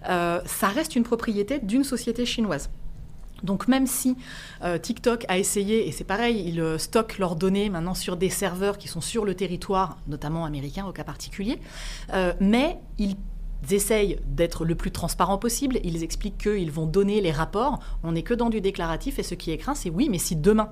[0.08, 2.70] euh, ça reste une propriété d'une société chinoise.
[3.42, 4.16] Donc même si
[4.62, 8.30] euh, TikTok a essayé, et c'est pareil, ils euh, stockent leurs données maintenant sur des
[8.30, 11.58] serveurs qui sont sur le territoire, notamment américain au cas particulier,
[12.38, 13.16] mais ils
[13.70, 15.78] essayent d'être le plus transparent possible.
[15.84, 17.80] Ils expliquent qu'ils vont donner les rapports.
[18.02, 20.36] On n'est que dans du déclaratif et ce qui est craint, c'est oui, mais si
[20.36, 20.70] demain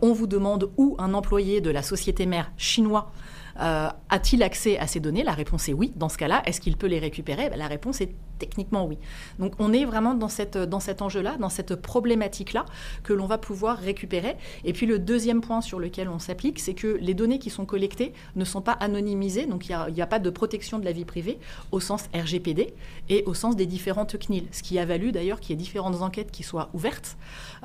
[0.00, 3.10] on vous demande où un employé de la société mère chinois
[3.56, 5.92] a-t-il accès à ces données La réponse est oui.
[5.96, 7.50] Dans ce cas-là, est-ce qu'il peut les récupérer?
[7.56, 8.98] La réponse est Techniquement, oui.
[9.38, 12.64] Donc on est vraiment dans, cette, dans cet enjeu-là, dans cette problématique-là
[13.04, 14.36] que l'on va pouvoir récupérer.
[14.64, 17.66] Et puis le deuxième point sur lequel on s'applique, c'est que les données qui sont
[17.66, 21.04] collectées ne sont pas anonymisées, donc il n'y a, pas de protection de la vie
[21.04, 21.38] privée
[21.70, 22.74] au sens RGPD
[23.08, 24.48] et au sens des différentes CNIL.
[24.50, 27.16] Ce qui a valu d'ailleurs qu'il y ait différentes enquêtes qui soient ouvertes,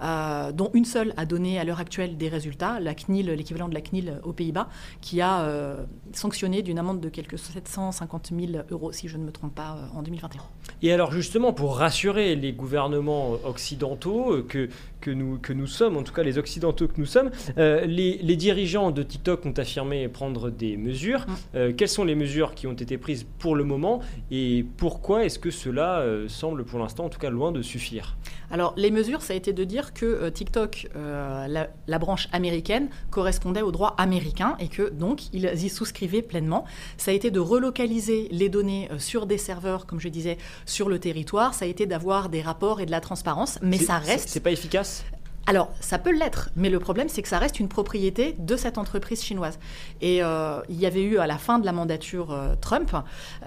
[0.04, 3.74] euh, dont une seule a donné à l'heure actuelle des résultats, la CNIL, l'équivalent de
[3.74, 4.70] la CNIL aux Pays-Bas,
[5.02, 9.32] qui a euh, sanctionné d'une amende de quelques 750 000 euros, si je ne me
[9.32, 10.44] trompe pas, euh, en 2021.
[10.82, 14.70] Et alors justement, pour rassurer les gouvernements occidentaux euh, que,
[15.02, 18.20] que, nous, que nous sommes, en tout cas les occidentaux que nous sommes, euh, les,
[18.22, 21.22] les, dirigeants de TikTok ont affirmé prendre des mesures.
[21.22, 21.34] Mm.
[21.56, 25.40] Euh, quelles sont les mesures qui ont été prises pour le moment et pourquoi est-ce
[25.40, 28.18] que cela semble pour l'instant en tout cas loin de suffire?
[28.50, 32.90] Alors, les mesures, ça a été de dire que euh, TikTok, euh, la, branche américaine,
[33.12, 36.64] correspondait au droit américain et que donc ils y souscrivaient pleinement.
[36.98, 40.88] Ça a été de relocaliser les données euh, sur des serveurs, comme je disais, sur
[40.88, 41.54] le territoire.
[41.54, 44.30] Ça a été d'avoir des rapports et de la transparence, mais ça reste.
[44.30, 45.17] C'est pas efficace Yes.
[45.50, 48.78] Alors, ça peut l'être, mais le problème, c'est que ça reste une propriété de cette
[48.78, 49.60] entreprise chinoise.
[50.02, 52.94] Et euh, il y avait eu, à la fin de la mandature euh, Trump,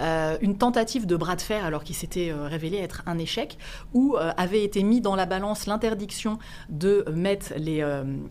[0.01, 3.59] euh, une tentative de bras de fer, alors qu'il s'était révélé être un échec,
[3.93, 6.39] où avait été mis dans la balance l'interdiction
[6.71, 7.85] de mettre les,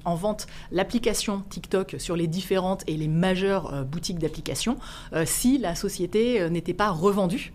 [0.03, 4.77] en vente l'application TikTok sur les différentes et les majeures boutiques d'applications
[5.25, 7.53] si la société n'était pas revendue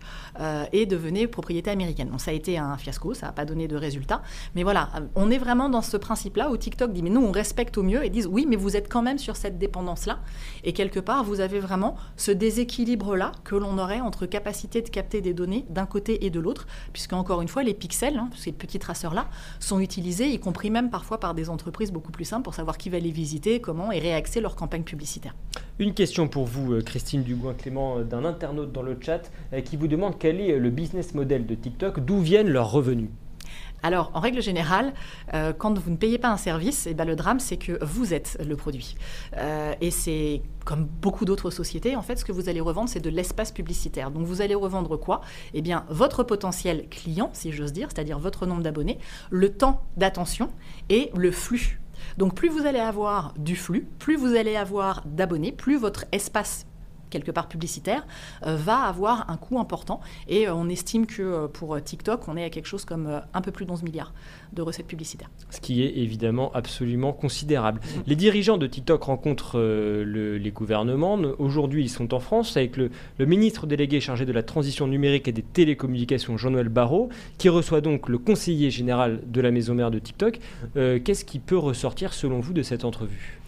[0.71, 2.09] et devenait propriété américaine.
[2.09, 4.21] Donc, ça a été un fiasco, ça n'a pas donné de résultat.
[4.55, 7.79] Mais voilà, on est vraiment dans ce principe-là où TikTok dit mais nous on respecte
[7.79, 10.19] au mieux et disent oui mais vous êtes quand même sur cette dépendance-là
[10.63, 15.21] et quelque part vous avez vraiment ce déséquilibre-là que l'on aurait entre capacité de capter
[15.21, 18.51] des données d'un côté et de l'autre puisque encore une fois les pixels, hein, ces
[18.51, 19.27] petits traceurs-là
[19.59, 22.89] sont utilisés y compris même parfois par des entreprises beaucoup plus simples pour savoir qui
[22.89, 25.35] va les visiter, comment et réaxer leur campagne publicitaire.
[25.79, 29.75] Une question pour vous euh, Christine Dugoin-Clément euh, d'un internaute dans le chat euh, qui
[29.75, 33.09] vous demande quel est le business model de TikTok, d'où viennent leurs revenus?
[33.85, 34.95] Alors, en règle générale,
[35.35, 38.15] euh, quand vous ne payez pas un service, eh ben, le drame, c'est que vous
[38.15, 38.95] êtes le produit.
[39.37, 42.99] Euh, et c'est comme beaucoup d'autres sociétés, en fait, ce que vous allez revendre, c'est
[42.99, 44.09] de l'espace publicitaire.
[44.09, 45.21] Donc, vous allez revendre quoi?
[45.53, 48.97] Eh bien, votre potentiel client, si j'ose dire, c'est-à-dire votre nombre d'abonnés,
[49.29, 50.49] le temps d'attention
[50.89, 51.79] et le flux.
[52.17, 56.65] Donc, plus vous allez avoir du flux, plus vous allez avoir d'abonnés, plus votre espace
[57.09, 58.05] quelque part publicitaire,
[58.45, 59.99] euh, va avoir un coût important.
[60.27, 63.41] Et euh, on estime que euh, pour TikTok, on est à quelque chose comme un
[63.41, 64.13] peu plus de 11 milliards
[64.53, 65.29] de recettes publicitaires.
[65.49, 67.79] Ce qui est évidemment absolument considérable.
[67.79, 67.99] Mm.
[68.07, 71.15] Les dirigeants de TikTok rencontrent les gouvernements.
[71.39, 72.89] Aujourd'hui, ils sont en France avec le,
[73.19, 78.07] ministre délégué chargé de la transition numérique et des télécommunications, Jean-Noël Barrot, qui reçoit donc
[78.09, 80.39] le conseiller général de la maison mère de TikTok.
[80.75, 83.39] Qu'est-ce qui peut ressortir selon vous de cette entrevue?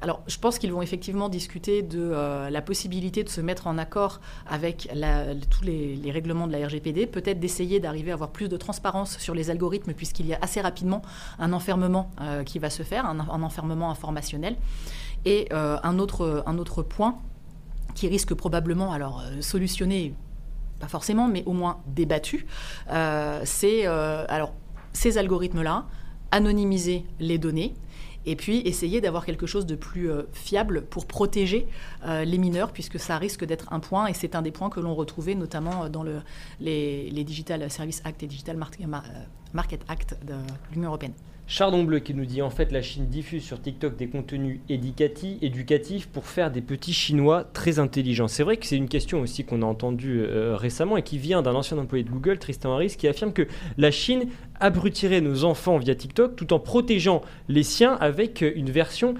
[0.00, 3.78] Alors, je pense qu'ils vont effectivement discuter de euh, la possibilité de se mettre en
[3.78, 4.88] accord avec
[5.50, 9.34] tous les, règlements de la RGPD, peut-être d'essayer d'arriver à avoir plus de transparence sur
[9.34, 11.02] les algorithmes, puisqu'il y a assez rapidement
[11.38, 14.56] un enfermement euh, qui va se faire, un, enfermement informationnel.
[15.24, 17.18] Et euh, un, autre, point
[17.94, 20.14] qui risque probablement, alors solutionner,
[20.78, 22.46] pas forcément, mais au moins débattu,
[23.44, 23.86] c'est
[24.92, 25.86] ces algorithmes-là,
[26.30, 27.74] anonymiser les données
[28.26, 31.66] et puis essayer d'avoir quelque chose de plus euh, fiable pour protéger
[32.04, 34.80] euh, les mineurs, puisque ça risque d'être un point, et c'est un des points que
[34.80, 36.20] l'on retrouvait notamment euh, dans le,
[36.60, 38.86] les, Digital Service Act et Digital Market
[39.56, 40.34] Act de
[40.72, 41.12] l'Union européenne.
[41.50, 45.38] Chardon Bleu qui nous dit en fait la Chine diffuse sur TikTok des contenus éducatifs,
[45.40, 48.28] éducatifs pour faire des petits Chinois très intelligents.
[48.28, 51.40] C'est vrai que c'est une question aussi qu'on a entendue euh, récemment et qui vient
[51.40, 54.26] d'un ancien employé de Google, Tristan Harris, qui affirme que la Chine
[54.60, 59.14] abrutirait nos enfants via TikTok tout en protégeant les siens avec une version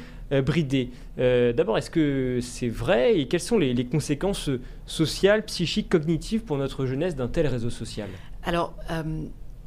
[0.45, 0.91] bridée.
[1.17, 4.51] D'abord, est-ce que c'est vrai et quelles sont les, les conséquences
[4.85, 8.11] sociales, psychiques, cognitives pour notre jeunesse d'un tel réseau social?
[8.45, 8.75] Alors,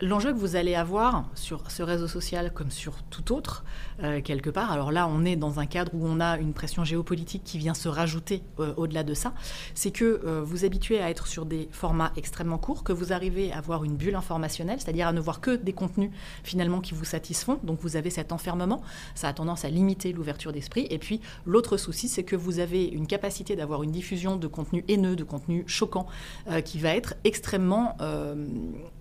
[0.04, 3.64] L'enjeu que vous allez avoir sur ce réseau social comme sur tout autre,
[4.02, 6.84] euh, quelque part, alors là on est dans un cadre où on a une pression
[6.84, 9.32] géopolitique qui vient se rajouter euh, au-delà de ça,
[9.76, 13.52] c'est que euh, vous habituez à être sur des formats extrêmement courts, que vous arrivez
[13.52, 16.10] à avoir une bulle informationnelle, c'est-à-dire à ne voir que des contenus
[16.44, 18.82] finalement qui vous satisfont, donc vous avez cet enfermement,
[19.14, 22.88] ça a tendance à limiter l'ouverture d'esprit, et puis l'autre souci c'est que vous avez
[22.88, 26.08] une capacité d'avoir une diffusion de contenu haineux, de contenu choquant,
[26.66, 27.98] qui va être extrêmement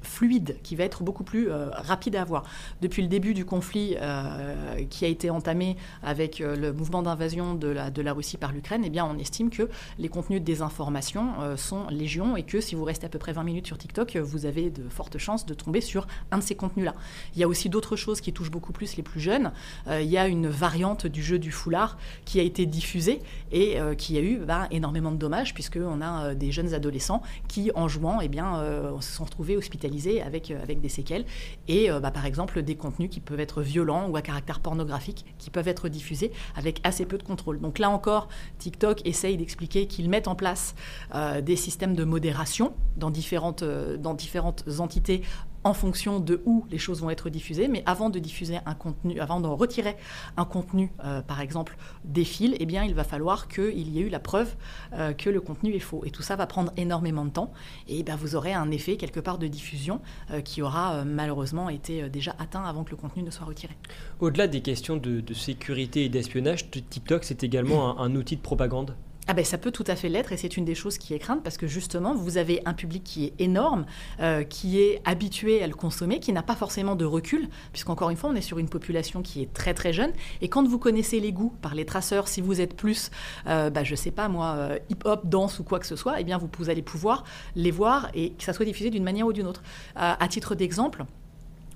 [0.03, 2.45] fluide, qui va être beaucoup plus euh, rapide à avoir.
[2.81, 7.55] Depuis le début du conflit euh, qui a été entamé avec euh, le mouvement d'invasion
[7.55, 11.87] de la, Russie par l'Ukraine, eh bien, on estime que les contenus de désinformation sont
[11.91, 14.71] légion et que si vous restez à peu près 20 minutes sur TikTok, vous avez
[14.71, 16.95] de fortes chances de tomber sur un de ces contenus-là.
[17.35, 19.53] Il y a aussi d'autres choses qui touchent beaucoup plus les plus jeunes.
[19.89, 23.21] il y a une variante du jeu du foulard qui a été diffusée
[23.53, 27.87] et qui a eu bah, énormément de dommages puisqu'on a des jeunes adolescents qui, en
[27.87, 28.61] jouant, eh bien,
[29.01, 31.25] se sont retrouvés hospitalisés avec, avec des séquelles,
[31.69, 35.25] et euh, bah, par exemple des contenus qui peuvent être violents ou à caractère pornographique
[35.39, 37.61] qui peuvent être diffusés avec assez peu de contrôle.
[37.61, 40.75] Donc là encore, TikTok essaye d'expliquer qu'ils mettent en place
[41.15, 45.23] euh, des systèmes de modération dans différentes, euh, dans différentes entités
[45.65, 47.69] en fonction de où les choses vont être diffusées.
[47.69, 49.97] Mais avant de diffuser un contenu, avant de retirer
[50.37, 54.03] un contenu, euh, par exemple, des fils, eh bien, il va falloir qu'il y ait
[54.03, 54.55] eu la preuve
[54.95, 56.03] euh, que le contenu est faux.
[56.05, 57.53] Et tout ça va prendre énormément de temps.
[57.89, 62.09] Et ben, vous aurez un effet quelque part de diffusion euh, qui aura malheureusement été
[62.09, 63.77] déjà atteint avant que le contenu ne soit retiré.
[64.21, 68.97] Au-delà des questions de, sécurité et d'espionnage, TikTok, c'est également un outil de propagande?
[69.31, 71.21] Ah ben, ça peut tout à fait l'être et c'est une des choses qui est
[71.21, 73.87] crainte parce que justement vous avez un public qui est énorme,
[74.19, 78.17] euh, qui est habitué à le consommer, qui n'a pas forcément de recul puisqu'encore une
[78.17, 81.21] fois on est sur une population qui est très très jeune et quand vous connaissez
[81.21, 83.13] les goûts par les traceurs, si vous êtes plus,
[83.47, 86.25] euh, bah, je sais pas moi, euh, hip-hop, danse ou quoi que ce soit, eh
[86.25, 87.23] bien vous, vous allez pouvoir
[87.55, 89.63] les voir et que ça soit diffusé d'une manière ou d'une autre.
[89.95, 91.05] à titre d'exemple,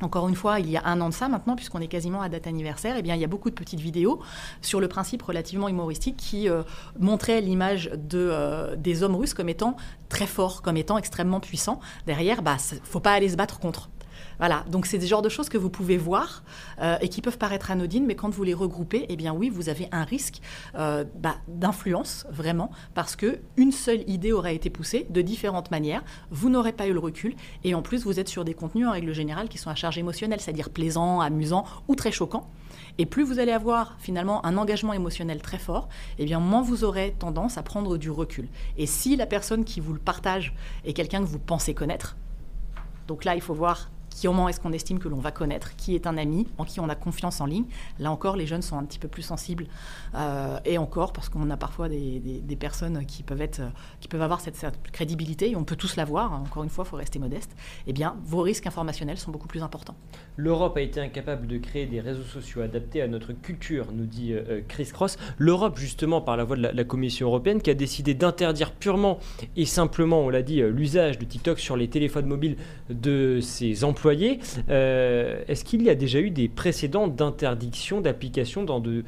[0.02, 2.28] encore une fois, il y a un an de ça maintenant, puisqu'on est quasiment à
[2.28, 4.20] date anniversaire, eh bien, il y a beaucoup de petites vidéos
[4.61, 6.62] sur le principe relativement humoristique qui euh,
[6.98, 9.76] montraient l'image euh, des hommes russes comme étant
[10.09, 11.80] très forts, comme étant extrêmement puissants.
[12.07, 13.88] Derrière, bah, faut pas aller se battre contre.
[14.46, 16.42] Voilà, donc c'est des genres de choses que vous pouvez voir
[16.83, 19.70] euh, et qui peuvent paraître anodines, mais quand vous les regroupez, eh bien oui, vous
[19.70, 20.42] avez un risque
[20.74, 26.04] euh, bah, d'influence vraiment, parce que une seule idée aurait été poussée de différentes manières.
[26.30, 28.90] Vous n'aurez pas eu le recul, et en plus vous êtes sur des contenus en
[28.90, 32.50] règle générale qui sont à charge émotionnelle, c'est-à-dire plaisants, amusants ou très choquants.
[32.98, 36.85] Et plus vous allez avoir finalement un engagement émotionnel très fort, eh bien moins vous
[36.85, 38.48] aurez tendance à prendre du recul.
[38.76, 40.54] Et si la personne qui vous le partage
[40.85, 42.18] est quelqu'un que vous pensez connaître,
[43.09, 43.88] donc là il faut voir
[44.22, 46.88] comment est-ce qu'on estime que l'on va connaître, qui est un ami, en qui on
[46.88, 47.64] a confiance en ligne.
[47.98, 49.66] Là encore, les jeunes sont un petit peu plus sensibles,
[50.14, 53.62] euh, et encore parce qu'on a parfois des, personnes qui peuvent, être,
[54.00, 56.42] qui peuvent avoir cette, crédibilité, et on peut tous l'avoir, hein.
[56.46, 57.50] encore une fois, il faut rester modeste,
[57.87, 59.96] eh bien, vos risques informationnels sont beaucoup plus importants.
[60.37, 64.33] L'Europe a été incapable de créer des réseaux sociaux adaptés à notre culture, nous dit
[64.33, 65.16] euh, euh, Chris Cross.
[65.38, 69.18] L'Europe, justement, par la voie de la, la Commission européenne, qui a décidé d'interdire purement
[69.57, 72.57] et simplement, on l'a dit, l'usage de TikTok sur les téléphones mobiles
[72.88, 78.80] de ses employés euh, est-ce qu'il y a déjà eu des précédents d'interdiction d'application dans
[78.80, 79.04] de,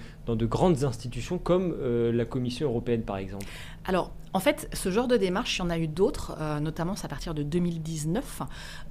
[0.47, 3.47] grandes institutions comme euh, la Commission européenne, par exemple?
[3.85, 6.95] Alors, en fait, ce genre de démarche, il y en a eu d'autres, euh, notamment
[7.03, 8.43] à partir de 2019,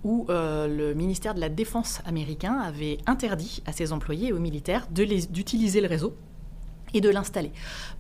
[0.03, 4.87] où le ministère de la Défense américain avait interdit à ses employés et aux militaires
[4.91, 6.15] d'utiliser le réseau
[6.95, 7.51] et de l'installer.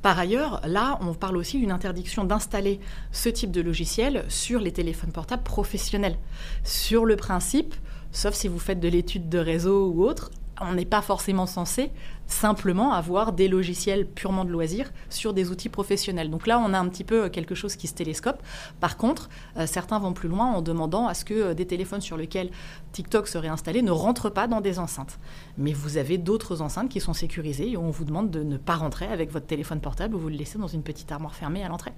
[0.01, 2.79] Par ailleurs, là, on parle aussi d'une interdiction d'installer
[3.11, 6.17] ce type de logiciel sur les téléphones portables professionnels.
[6.63, 7.75] Sur le principe,
[8.15, 11.91] sauf si vous faites de l'étude de réseau ou autre, on n'est pas forcément censé
[12.27, 16.29] simplement avoir des logiciels purement de loisirs sur des outils professionnels.
[16.29, 18.41] Donc là, on a un petit peu quelque chose qui se télescope.
[18.79, 22.01] Par contre, euh, certains vont plus loin en demandant à ce que euh, des téléphones
[22.01, 22.49] sur lesquels
[22.93, 25.19] TikTok serait installé ne rentrent pas dans des enceintes.
[25.57, 28.75] Mais vous avez d'autres enceintes qui sont sécurisées et on vous demande de ne pas
[28.75, 31.67] rentrer avec votre téléphone portable ou vous le laissez dans une petite armoire fermée à
[31.67, 31.91] l'entrée.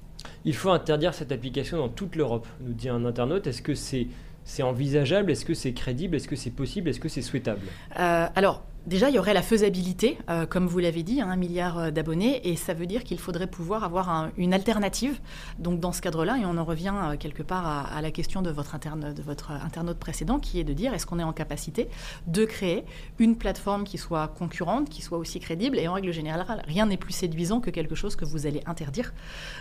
[0.43, 3.47] Il faut interdire cette application dans toute l'Europe, nous dit un internaute.
[3.47, 4.07] Est-ce que c'est
[4.47, 5.29] c'est envisageable?
[5.29, 6.15] Est-ce que c'est crédible?
[6.15, 6.89] Est-ce que c'est possible?
[6.89, 7.61] Est-ce que c'est souhaitable?
[7.99, 8.27] Euh,
[8.87, 11.91] Déjà, il y aurait la faisabilité, euh, comme vous l'avez dit, hein, un milliard euh,
[11.91, 15.19] d'abonnés, et ça veut dire qu'il faudrait pouvoir avoir une alternative.
[15.59, 18.49] Donc, dans ce cadre-là, et on en revient euh, quelque part à, la question de
[18.49, 21.89] votre, interne, de votre internaute précédent, qui est de dire est-ce qu'on est en capacité
[22.27, 22.85] de créer
[23.19, 26.95] une plateforme qui soit concurrente, qui soit aussi crédible, et en règle générale, rien n'est
[26.95, 29.13] plus séduisant que quelque chose que vous allez interdire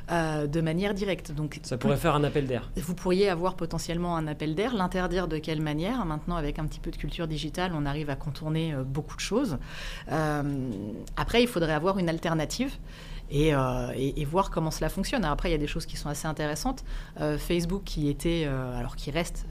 [0.09, 1.33] de manière directe.
[1.33, 2.71] Donc, ça pourrait faire un appel d'air.
[2.77, 6.05] Vous pourriez avoir potentiellement un appel d'air, l'interdire de quelle manière?
[6.05, 9.59] Maintenant, avec un petit peu de culture digitale, on arrive à contourner beaucoup choses.
[11.17, 12.73] après, il faudrait avoir une alternative.
[13.33, 15.25] Euh, et, voir comment cela fonctionne.
[15.25, 16.85] après, il y a des choses qui sont assez intéressantes.
[17.21, 19.47] Euh, Facebook, qui était, euh, alors qui reste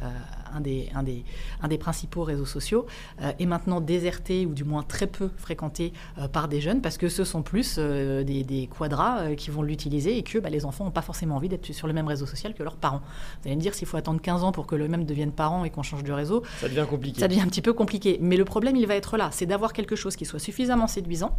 [0.53, 1.23] un des, un, des,
[1.61, 2.85] un, des, principaux réseaux sociaux,
[3.19, 5.93] est maintenant déserté ou du moins très peu fréquenté
[6.31, 10.23] par des jeunes parce que ce sont plus des, des, quadras qui vont l'utiliser et
[10.23, 12.63] que bah, les enfants n'ont pas forcément envie d'être sur le même réseau social que
[12.63, 13.01] leurs parents.
[13.41, 15.65] Vous allez me dire, s'il faut attendre 15 ans pour que le même devienne parent
[15.65, 17.19] et qu'on change de réseau, ça devient compliqué.
[17.19, 18.17] Ça devient un petit peu compliqué.
[18.21, 21.37] Mais le problème, il va être là, c'est d'avoir quelque chose qui soit suffisamment séduisant,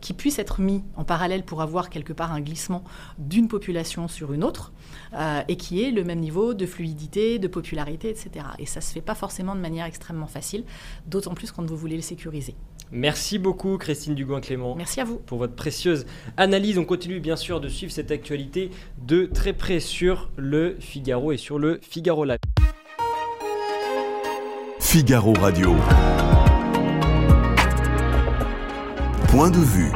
[0.00, 2.84] qui puisse être mis en parallèle pour avoir quelque part un glissement
[3.18, 4.72] d'une population sur une autre
[5.14, 8.46] euh, et qui ait le même niveau de fluidité, de popularité, etc.
[8.58, 10.64] Et ça ne se fait pas forcément de manière extrêmement facile,
[11.06, 12.54] d'autant plus quand vous voulez le sécuriser.
[12.92, 14.76] Merci beaucoup Christine Dugouin-Clément.
[14.76, 15.16] Merci à vous.
[15.16, 16.78] Pour votre précieuse analyse.
[16.78, 18.70] On continue bien sûr de suivre cette actualité
[19.04, 22.38] de très près sur le Figaro et sur le Figaro Live.
[24.78, 25.74] Figaro Radio.
[29.28, 29.90] Point de vue.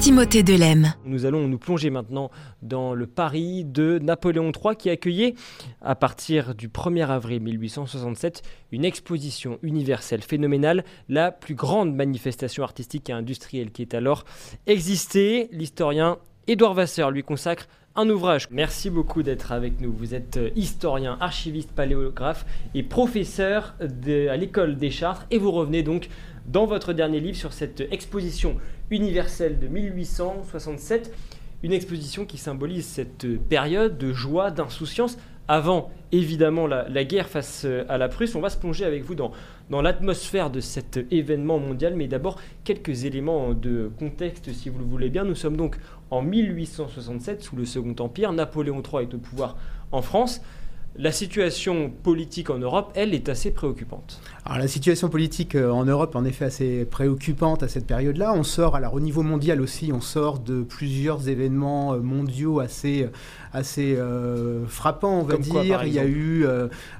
[0.00, 0.94] Timothée Delem.
[1.04, 2.30] Nous allons nous plonger maintenant
[2.62, 5.34] dans le Paris de Napoléon III qui accueillait,
[5.82, 8.40] à partir du 1er avril 1867,
[8.72, 14.24] une exposition universelle phénoménale, la plus grande manifestation artistique et industrielle qui ait alors
[14.66, 15.50] existé.
[15.52, 18.46] L'historien Édouard Vasseur lui consacre un ouvrage.
[18.50, 19.92] Merci beaucoup d'être avec nous.
[19.92, 25.82] Vous êtes euh, historien, archiviste, paléographe et professeur à l'école des Chartres et vous revenez
[25.82, 26.08] donc
[26.46, 28.56] dans votre dernier livre sur cette exposition
[28.90, 31.12] universelle de 1867,
[31.62, 35.18] une exposition qui symbolise cette période de joie, d'insouciance,
[35.48, 38.36] avant évidemment la, guerre face euh, à la Prusse.
[38.36, 39.32] On va se plonger avec vous dans,
[39.68, 44.84] dans l'atmosphère de cet événement mondial, mais d'abord quelques éléments de contexte si vous le
[44.84, 45.24] voulez bien.
[45.24, 45.76] Nous sommes donc
[46.12, 49.56] en 1867 sous le Second Empire, Napoléon III est au pouvoir
[49.90, 50.40] en France
[50.96, 54.20] la situation politique en Europe, elle, est assez préoccupante.
[54.44, 58.32] Alors la situation politique euh, en Europe, en effet, assez préoccupante à cette période-là.
[58.34, 63.08] On sort, alors au niveau mondial aussi, on sort de plusieurs événements euh, mondiaux assez,
[63.52, 65.84] assez euh, frappants, on va dire.
[65.84, 66.46] Il y a eu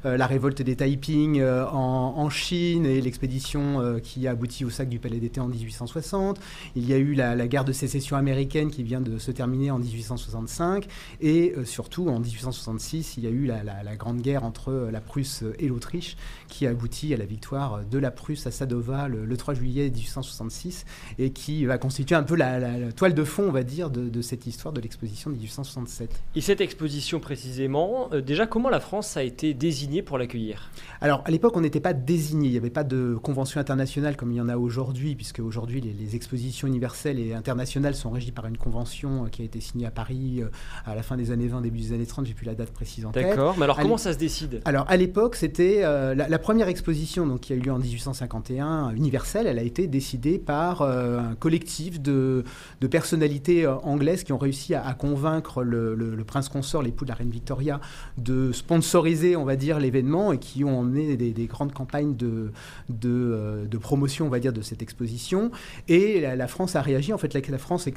[0.05, 5.19] la révolte des Taiping en, Chine et l'expédition qui a abouti au sac du Palais
[5.19, 6.41] d'été en 1860.
[6.77, 9.79] Il y a eu la, guerre de sécession américaine qui vient de se terminer en
[9.79, 10.87] 1865.
[11.21, 15.01] Et surtout, en 1866, il y a eu la la, grande guerre entre euh, la
[15.01, 16.17] Prusse et l'Autriche,
[16.49, 20.85] qui aboutit à la victoire de la Prusse à Sadova le, 3 juillet 1866,
[21.19, 24.47] et qui va constituer un peu la, toile de fond, on va dire, de, cette
[24.47, 26.21] histoire de l'exposition de 1867.
[26.35, 30.71] Et cette exposition précisément, euh, déjà comment la France a été désignée pour l'accueillir?
[31.01, 34.33] Alors à l'époque, on n'était pas désigné, il n'y avait pas de convention internationale comme
[34.33, 38.33] il y en a aujourd'hui, puisque aujourd'hui les, les, expositions universelles et internationales sont régies
[38.33, 40.43] par une convention euh, qui a été signée à Paris
[40.87, 43.07] à la fin des années 20, début des années 30, j'ai plus la date précise
[43.07, 43.29] en tête.
[43.29, 44.61] D'accord, alors comment ça se décide?
[44.65, 48.91] Alors à l'époque, c'était euh, la, première exposition donc, qui a eu lieu en 1851,
[48.91, 52.45] universelle, elle a été décidée par euh, un collectif de,
[52.81, 57.17] de personnalités euh, anglaises qui ont réussi à, convaincre le, prince consort, l'époux de la
[57.17, 57.81] reine Victoria,
[58.17, 62.53] de sponsoriser, on va dire, l'événement et qui ont emmené des, grandes campagnes de,
[62.89, 65.51] de, promotion, on va dire, de cette exposition.
[65.89, 67.13] Et la, France a réagi.
[67.13, 67.89] En fait, la, la France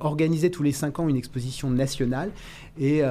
[0.00, 2.30] organisait tous les cinq ans une exposition nationale
[2.78, 3.02] et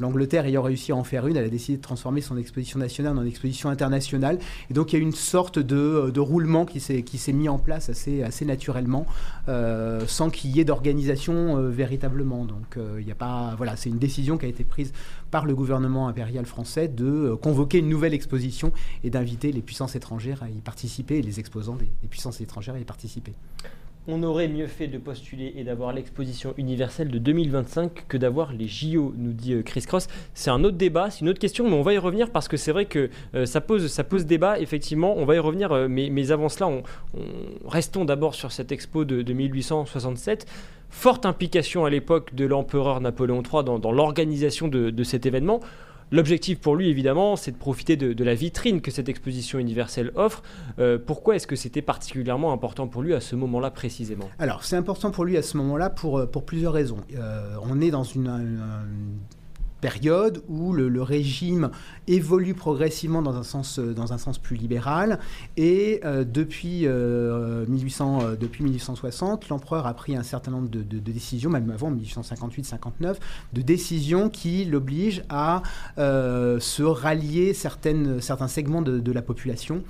[0.00, 3.18] L'Angleterre ayant réussi à en faire une, elle a décidé de transformer son exposition nationale
[3.18, 4.38] en exposition internationale.
[4.70, 7.88] Et donc il y a une sorte de, euh, roulement qui s'est mis en place
[7.88, 9.06] assez, assez naturellement,
[9.48, 12.44] euh, sans qu'il y ait d'organisation euh, véritablement.
[12.44, 14.92] Donc il n'y a pas, voilà, c'est une décision qui a été prise
[15.30, 18.72] par le gouvernement impérial français de convoquer une nouvelle exposition
[19.04, 22.84] et d'inviter les puissances étrangères à y participer les exposants des puissances étrangères à y
[22.84, 23.34] participer
[24.08, 28.66] on aurait mieux fait de postuler et d'avoir l'exposition universelle de 2025 que d'avoir les
[28.66, 30.08] JO, nous dit euh, Chris Cross.
[30.34, 32.56] C'est un autre débat, c'est une autre question, mais on va y revenir parce que
[32.56, 35.86] c'est vrai que euh, ça, pose, ça pose débat, effectivement, on va y revenir, euh,
[35.88, 36.82] mais, avant cela, on,
[37.66, 40.46] restons d'abord sur cette expo de, 1867.
[40.88, 45.60] Forte implication à l'époque de l'empereur Napoléon III dans, l'organisation de cet événement.
[46.12, 50.42] L'objectif pour lui, évidemment, c'est de profiter de, la vitrine que cette exposition universelle offre.
[50.78, 54.28] Euh, pourquoi est-ce que c'était particulièrement important pour lui à ce moment-là précisément?
[54.38, 56.98] Alors, c'est important pour lui à ce moment-là pour, euh, plusieurs raisons.
[57.16, 58.28] Euh, on est dans une
[59.80, 61.70] période où le, régime
[62.06, 65.18] évolue progressivement dans un sens, euh, dans un sens plus libéral.
[65.56, 71.50] Et euh, depuis, 1800, euh, depuis 1860, l'empereur a pris un certain nombre de, décisions,
[71.50, 73.16] même avant 1858-59,
[73.54, 75.62] de décisions qui l'obligent à
[75.96, 79.82] se rallier certaines, certains segments de, la population,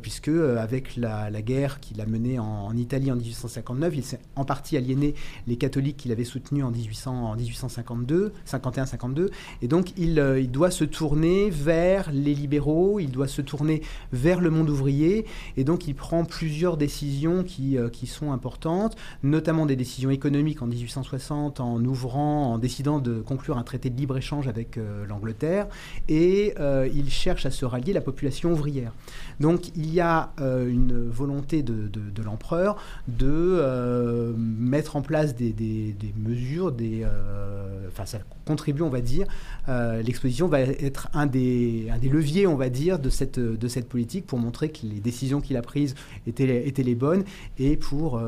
[0.00, 4.76] puisque avec la, guerre qu'il a menée en, Italie en 1859, il s'est en partie
[4.76, 5.14] aliéné
[5.46, 9.30] les catholiques qu'il avait soutenus en, 1800, en 1852, 51 1952.
[9.62, 13.82] Et donc, il, il, doit se tourner vers les libéraux, il doit se tourner
[14.12, 15.26] vers le monde ouvrier.
[15.56, 20.66] Et donc, il prend plusieurs décisions qui, qui sont importantes, notamment des décisions économiques en
[20.66, 24.78] 1860, en ouvrant, en décidant de conclure un traité de libre-échange avec
[25.08, 25.66] l'Angleterre.
[26.08, 26.54] Et
[26.94, 28.92] il cherche à se rallier la population ouvrière.
[29.40, 32.76] Donc, il y a une volonté de, l'empereur
[33.08, 39.00] de euh, mettre en place des, des, mesures, des, euh, enfin ça contribue, on va
[39.00, 39.26] dire,
[39.68, 43.68] euh, l'exposition va être un des, un des leviers, on va dire, de cette, de
[43.68, 45.94] cette politique pour montrer que les décisions qu'il a prises
[46.26, 47.24] étaient, étaient les bonnes
[47.58, 48.20] et pour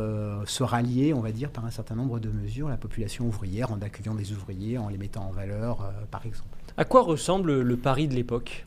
[0.46, 3.80] se rallier, on va dire, par un certain nombre de mesures, la population ouvrière, en
[3.80, 6.48] accueillant des ouvriers, en les mettant en valeur, par exemple.
[6.76, 8.66] À quoi ressemble le Paris de l'époque?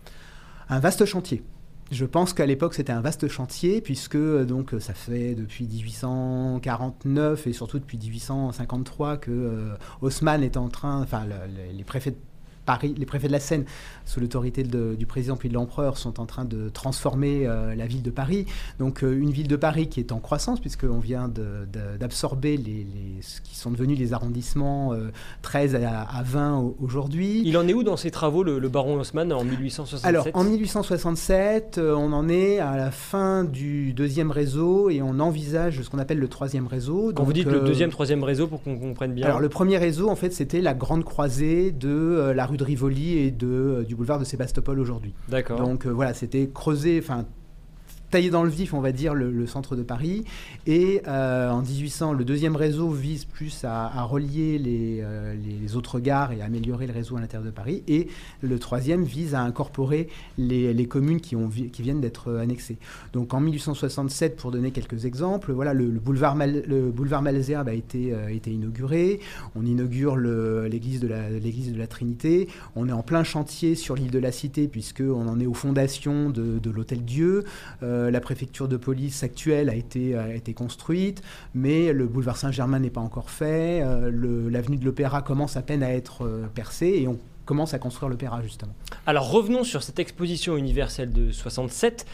[0.69, 1.43] Un vaste chantier.
[1.91, 7.53] Je pense qu'à l'époque c'était un vaste chantier puisque donc ça fait depuis 1849 et
[7.53, 11.23] surtout depuis 1853 que euh, Haussmann est en train, enfin
[11.75, 12.17] les préfets de
[12.81, 13.65] les préfets de la Seine,
[14.05, 18.01] sous l'autorité du président puis de l'empereur, sont en train de transformer euh, la ville
[18.01, 18.45] de Paris.
[18.79, 21.29] Donc euh, une ville de Paris qui est en croissance, puisqu'on vient
[21.99, 22.85] d'absorber les,
[23.21, 24.93] ce qui sont devenus les arrondissements
[25.41, 27.41] 13 euh, à, 20 aujourd'hui.
[27.45, 31.79] Il en est où dans ses travaux, le, baron Haussmann, en 1867 Alors, en 1867,
[31.83, 36.19] on en est à la fin du deuxième réseau et on envisage ce qu'on appelle
[36.19, 37.11] le troisième réseau.
[37.15, 39.25] Quand vous dites le deuxième, troisième réseau, pour qu'on comprenne bien.
[39.25, 43.17] Alors, le premier réseau, en fait, c'était la grande croisée de la rue de Rivoli
[43.17, 45.13] et de, euh, du boulevard de Sébastopol aujourd'hui.
[45.27, 45.59] D'accord.
[45.59, 47.25] Donc euh, voilà, c'était creusé, enfin
[48.09, 50.25] taillé dans le vif, on va dire, le, centre de Paris.
[50.67, 55.99] Et euh, en 1800, le deuxième réseau vise plus à, relier les, euh, les, autres
[55.99, 57.83] gares et à améliorer le réseau à l'intérieur de Paris.
[57.87, 58.07] Et
[58.41, 60.07] le troisième vise à incorporer
[60.37, 61.35] les, communes qui,
[61.81, 62.77] viennent d'être annexées.
[63.13, 66.63] Donc en 1867, pour donner quelques exemples, voilà, le, boulevard, Mal,
[67.21, 69.19] Malesherbes a été, euh, inauguré.
[69.55, 72.47] On inaugure l'église de, la, Trinité.
[72.75, 76.29] On est en plein chantier sur l'île de la Cité, puisqu'on en est aux fondations
[76.29, 77.45] de, l'Hôtel Dieu.
[77.81, 81.21] Euh, la préfecture de police actuelle a été, a été construite,
[81.53, 83.81] mais le boulevard Saint-Germain n'est pas encore fait.
[83.81, 87.79] Euh, l'avenue de l'Opéra commence à peine à être euh, percée et on commence à
[87.79, 88.73] construire l'opéra justement.
[89.07, 92.05] Alors revenons sur cette exposition universelle de 67.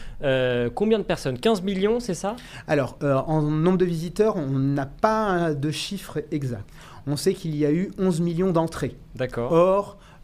[0.74, 1.38] combien de personnes?
[1.38, 2.36] 15 millions, c'est ça?
[2.66, 6.64] Alors en nombre de visiteurs, on n'a pas de chiffre exact.
[7.06, 8.96] On sait qu'il y a eu 11 millions d'entrées.
[9.14, 9.52] D'accord.
[9.52, 10.15] Or, euh,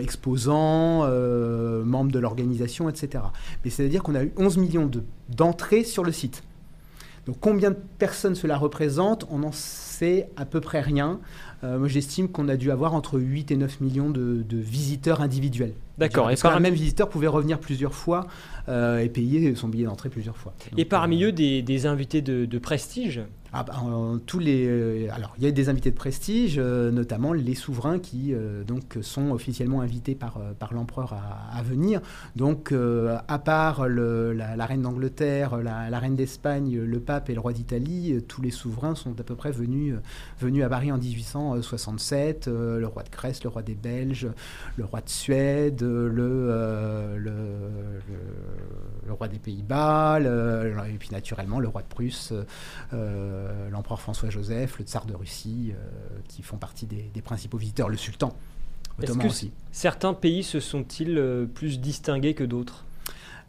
[0.00, 3.24] exposants, euh, membres de l'organisation, etc.
[3.64, 4.90] Mais c'est-à-dire qu'on a eu 11 millions
[5.28, 6.42] d'entrées sur le site.
[7.26, 11.20] Donc combien de personnes cela représente On n'en sait à peu près rien.
[11.62, 15.74] Euh, moi j'estime qu'on a dû avoir entre 8 et 9 millions de, visiteurs individuels.
[15.98, 16.30] D'accord.
[16.30, 16.56] Et par...
[16.56, 18.26] un même visiteur pouvait revenir plusieurs fois
[18.68, 20.54] et payer son billet d'entrée plusieurs fois.
[20.76, 23.22] et parmi eux des, invités de prestige
[23.56, 23.74] ah bah,
[24.26, 28.00] tous les, euh, alors, il y a des invités de prestige, euh, notamment les souverains
[28.00, 32.00] qui euh, donc, sont officiellement invités par, par l'empereur à, venir.
[32.34, 38.20] Donc, à part la, reine d'Angleterre, la, reine d'Espagne, le pape et le roi d'Italie,
[38.26, 39.94] tous les souverains sont à peu près venus,
[40.40, 42.48] venus à Paris en 1867.
[42.48, 44.26] le roi de Grèce, le roi des Belges,
[44.76, 47.98] le roi de Suède, le, le,
[49.06, 52.32] le, roi des Pays-Bas, et puis naturellement le roi de Prusse.
[52.92, 57.96] Euh, l'empereur François-Joseph, le tsar de Russie, euh, qui font partie des, principaux visiteurs, le
[57.96, 58.36] sultan.
[59.02, 59.50] Est-ce que aussi.
[59.72, 62.84] certains pays se sont-ils euh, plus distingués que d'autres?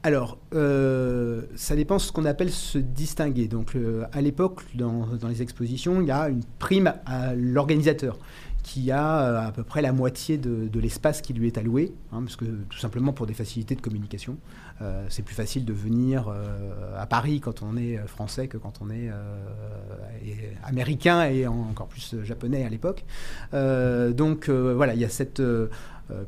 [0.02, 3.48] Alors, ça dépend de ce qu'on appelle se distinguer.
[3.48, 3.76] Donc,
[4.12, 8.20] à l'époque, dans, les expositions, il y a une prime à l'organisateur
[8.66, 12.36] qui a à peu près la moitié de, l'espace qui lui est alloué, hein, parce
[12.36, 14.38] que tout simplement pour des facilités de communication.
[14.82, 18.58] Euh, c'est plus facile de venir euh, à Paris quand on est euh, français que
[18.58, 19.12] quand on est
[20.64, 23.06] américain et encore plus japonais à l'époque.
[23.54, 25.42] donc voilà, il y a cette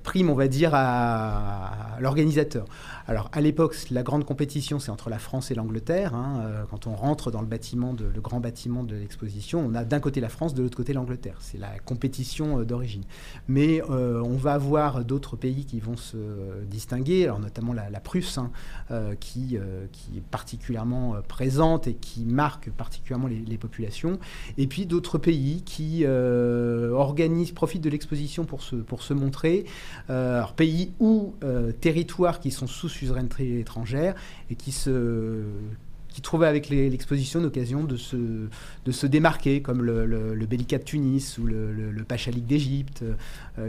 [0.04, 2.66] prime, on va dire, à l'organisateur.
[3.08, 6.14] Alors à l'époque, la grande compétition, c'est entre la France et l'Angleterre.
[6.14, 6.42] Hein.
[6.46, 10.02] Euh, quand on rentre dans le bâtiment, le grand bâtiment de l'exposition, on a d'un
[10.02, 11.38] côté la France, de l'autre côté l'Angleterre.
[11.40, 13.04] C'est la compétition euh, d'origine.
[13.48, 16.18] Mais euh, on va avoir d'autres pays qui vont se
[16.70, 18.52] distinguer, alors notamment la, Prusse, hein,
[19.20, 19.58] qui,
[19.92, 24.20] qui, est particulièrement présente et qui marque particulièrement les, populations.
[24.58, 29.66] Et puis d'autres pays qui organisent, profitent de l'exposition pour se, pour se montrer.
[30.10, 31.36] Alors pays ou
[31.82, 34.16] territoires qui sont sous suzeraineté étrangère
[34.50, 35.44] et qui se
[36.18, 41.38] qui trouvaient avec l'exposition l'occasion de se, de se démarquer, comme le, le, de Tunis
[41.38, 43.04] ou le, le Pachalik d'Égypte,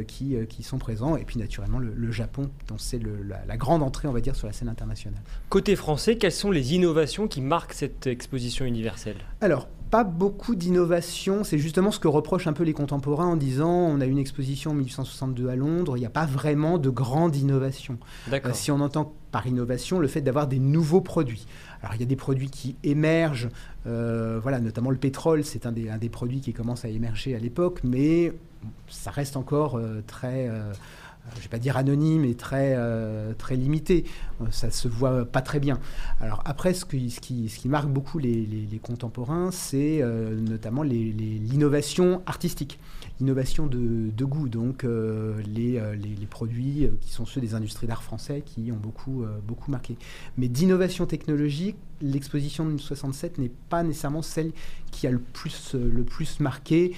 [0.06, 4.08] qui, qui sont présents, et puis naturellement le, Japon, dont c'est la, la grande entrée,
[4.08, 5.20] on va dire, sur la scène internationale.
[5.50, 9.18] Côté français, quelles sont les innovations qui marquent cette exposition universelle?
[9.42, 11.44] Alors, pas beaucoup d'innovation.
[11.44, 14.70] C'est justement ce que reprochent un peu les contemporains en disant on a une exposition
[14.70, 17.98] en 1862 à Londres, il n'y a pas vraiment de grande innovation.
[18.32, 21.46] Euh, si on entend par innovation le fait d'avoir des nouveaux produits.
[21.82, 23.48] Alors il y a des produits qui émergent,
[23.86, 27.80] euh, voilà, notamment le pétrole, c'est un des, produits qui commence à émerger à l'époque,
[27.84, 28.32] mais
[28.88, 30.50] ça reste encore euh, très
[31.34, 34.04] je ne vais pas dire anonyme, mais très, euh, très limité.
[34.40, 35.78] Euh, ça se voit pas très bien.
[36.20, 42.78] Alors après, ce qui, marque beaucoup les, contemporains, c'est euh, notamment l'innovation artistique,
[43.20, 44.48] l'innovation de, de, goût.
[44.48, 49.70] Donc les, les, produits qui sont ceux des industries d'art français qui ont beaucoup, beaucoup
[49.70, 49.96] marqué.
[50.36, 54.52] Mais d'innovation technologique, l'exposition de 67 n'est pas nécessairement celle
[54.90, 56.94] qui a le plus, le plus marqué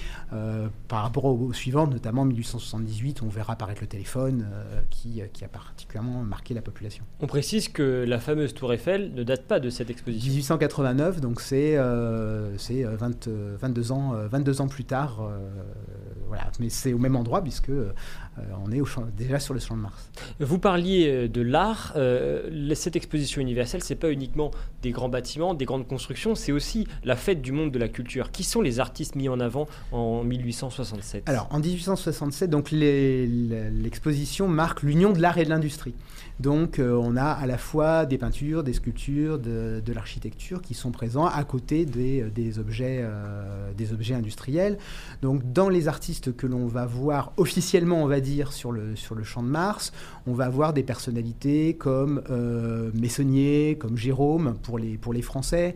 [0.87, 5.43] par rapport aux, aux suivantes, notamment 1878, on verra apparaître le téléphone euh, qui, qui,
[5.43, 7.03] a particulièrement marqué la population.
[7.19, 10.31] On précise que la fameuse Tour Eiffel ne date pas de cette exposition.
[10.31, 15.29] 1889, donc c'est euh, 22, ans, 22 ans plus tard.
[16.11, 16.49] Euh, voilà.
[16.59, 17.93] Mais c'est au même endroit puisque euh,
[18.65, 20.09] on est au déjà sur le champ de Mars.
[20.39, 21.93] Vous parliez de l'art.
[22.75, 24.51] cette exposition universelle, c'est pas uniquement
[24.81, 28.31] des grands bâtiments, des grandes constructions, c'est aussi la fête du monde de la culture.
[28.31, 34.83] Qui sont les artistes mis en avant en 1867 Alors en 1867, donc l'exposition marque
[34.83, 35.93] l'union de l'art et de l'industrie.
[36.41, 40.91] Donc euh, on a à la fois des peintures, des sculptures, de, l'architecture qui sont
[40.91, 44.79] présents à côté des, euh, objets, euh, des objets industriels.
[45.21, 49.43] Donc dans les artistes que l'on va voir officiellement, on va dire, sur le, champ
[49.43, 49.91] de Mars,
[50.25, 52.23] on va avoir des personnalités comme
[52.95, 55.75] Messonnier, comme Jérôme pour les Français,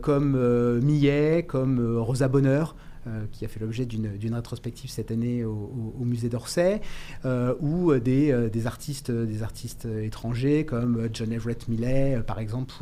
[0.00, 2.74] comme Millet, comme Rosa Bonheur.
[3.08, 6.80] Euh, qui a fait l'objet d'une rétrospective cette année au, musée d'Orsay,
[7.24, 12.72] euh, ou des, euh, des, artistes, des artistes étrangers comme John Everett Millet, par exemple,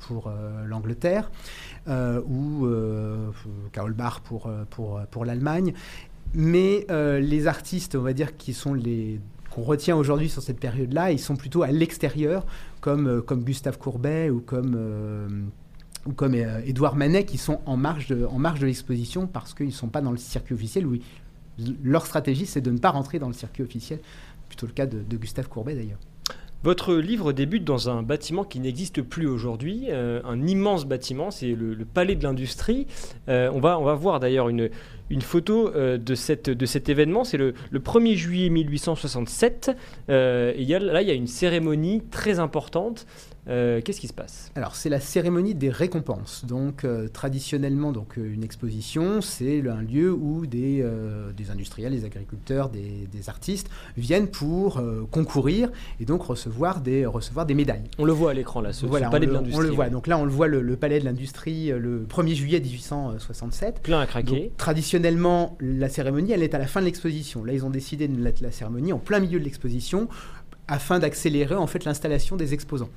[0.00, 0.32] pour,
[0.66, 1.30] l'Angleterre,
[1.86, 2.66] ou
[3.70, 5.74] Karl Barr pour, l'Allemagne.
[6.34, 9.20] Mais les artistes, on va dire, qui sont les
[9.50, 12.46] qu'on retient aujourd'hui sur cette période-là, ils sont plutôt à l'extérieur,
[12.80, 15.50] comme Gustave Courbet ou comme
[16.08, 18.26] ou comme euh, Édouard Manet, qui sont en marge de,
[18.64, 20.86] l'exposition parce qu'ils ne sont pas dans le circuit officiel.
[20.86, 20.96] Où
[21.84, 24.00] leur stratégie, c'est de ne pas rentrer dans le circuit officiel.
[24.48, 25.98] Plutôt le cas de, Gustave Courbet d'ailleurs.
[26.64, 31.54] Votre livre débute dans un bâtiment qui n'existe plus aujourd'hui, euh, un immense bâtiment, c'est
[31.54, 32.88] le, Palais de l'Industrie.
[33.28, 34.68] Euh, on, va, on va voir d'ailleurs une,
[35.08, 39.70] une photo de, cette, de cet événement, c'est le, le, 1er juillet 1867.
[40.08, 43.06] et là, il y a une cérémonie très importante
[43.48, 44.50] euh, qu'est-ce qui se passe?
[44.54, 46.44] Alors, c'est la cérémonie des récompenses.
[46.44, 50.84] Donc, euh, traditionnellement, donc, euh, une exposition, c'est un lieu où des,
[51.36, 54.80] des industriels, des agriculteurs, des, artistes viennent pour
[55.10, 55.70] concourir
[56.00, 57.84] et donc recevoir des, recevoir des médailles.
[57.98, 59.58] On le voit à l'écran, là, ce, palais de l'industrie.
[59.58, 59.90] On le voit.
[59.90, 63.82] Donc là, on le voit, le, palais de l'industrie, le 1er juillet 1867.
[63.82, 64.52] Plein à craquer.
[64.56, 67.44] traditionnellement, la cérémonie, elle est à la fin de l'exposition.
[67.44, 70.08] Là, ils ont décidé de mettre la cérémonie en plein milieu de l'exposition
[70.68, 72.90] afin d'accélérer en fait l'installation des exposants.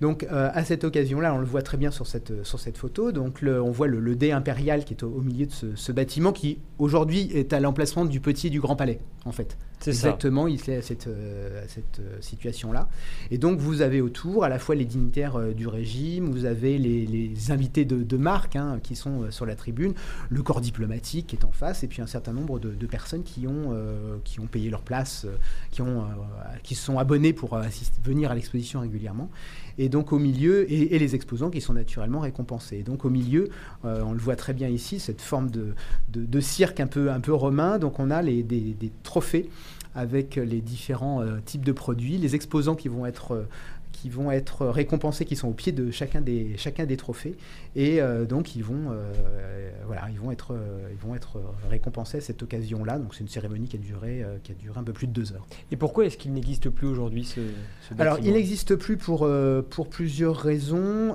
[0.00, 3.12] Donc euh, à cette occasion-là, on le voit très bien sur cette, sur cette photo,
[3.12, 7.30] donc on voit le, dé impérial qui est au, milieu de ce, bâtiment qui aujourd'hui
[7.34, 9.56] est à l'emplacement du petit et du grand palais en fait.
[9.86, 12.88] Exactement, il est à cette, euh, cette euh, situation-là.
[13.30, 17.50] Et donc vous avez autour à la fois les dignitaires du régime, vous avez les,
[17.50, 19.94] invités de, marque hein, qui sont sur la tribune,
[20.28, 23.46] le corps diplomatique qui est en face, et puis un certain nombre de, personnes qui
[23.46, 23.74] ont,
[24.24, 25.26] qui ont payé leur place,
[25.70, 26.04] qui, ont,
[26.62, 27.58] qui se sont abonnés pour
[28.04, 29.30] venir à l'exposition régulièrement.
[29.78, 32.78] Et donc au milieu, et, les exposants qui sont naturellement récompensés.
[32.78, 33.48] Et donc au milieu,
[33.84, 35.74] euh, on le voit très bien ici, cette forme de,
[36.10, 37.78] de, cirque un peu, un peu romain.
[37.78, 39.48] Donc on a les, des trophées
[39.94, 43.48] avec les différents euh, types de produits, les exposants qui vont être euh,
[43.92, 47.36] qui vont être récompensés, qui sont au pied de chacun des, chacun des trophées.
[47.74, 52.18] Et euh, donc, ils vont, euh, voilà, ils, vont être, euh, ils vont être récompensés
[52.18, 52.98] à cette occasion-là.
[52.98, 55.32] Donc, c'est une cérémonie qui a, duré, qui a duré un peu plus de deux
[55.32, 55.46] heures.
[55.70, 57.40] Et pourquoi est-ce qu'il n'existe plus aujourd'hui ce,
[57.88, 59.28] ce Alors, il n'existe plus pour,
[59.70, 61.14] pour plusieurs raisons.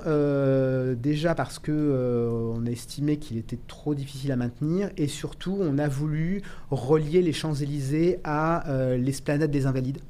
[0.96, 4.90] déjà parce que on a estimé qu'il était trop difficile à maintenir.
[4.96, 8.64] Et surtout, on a voulu relier les Champs-Élysées à
[8.96, 10.00] l'esplanade des Invalides.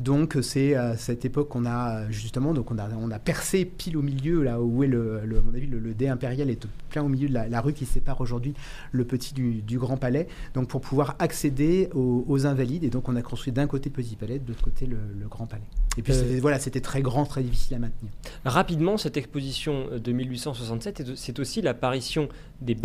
[0.00, 3.96] Donc c'est à cette époque qu'on a justement donc on a, on a percé pile
[3.96, 6.66] au milieu là où est le, le à mon avis le, le, dé impérial est
[6.88, 8.54] plein au milieu de la, la rue qui sépare aujourd'hui
[8.92, 10.28] le petit du, du, grand palais.
[10.54, 13.94] Donc pour pouvoir accéder aux, aux invalides et donc on a construit d'un côté le
[13.94, 15.66] petit palais, de l'autre côté le, le, grand palais.
[15.96, 16.38] Et puis euh...
[16.40, 18.12] voilà c'était très grand très difficile à maintenir.
[18.44, 22.28] Rapidement cette exposition de 1867 c'est aussi l'apparition
[22.60, 22.76] des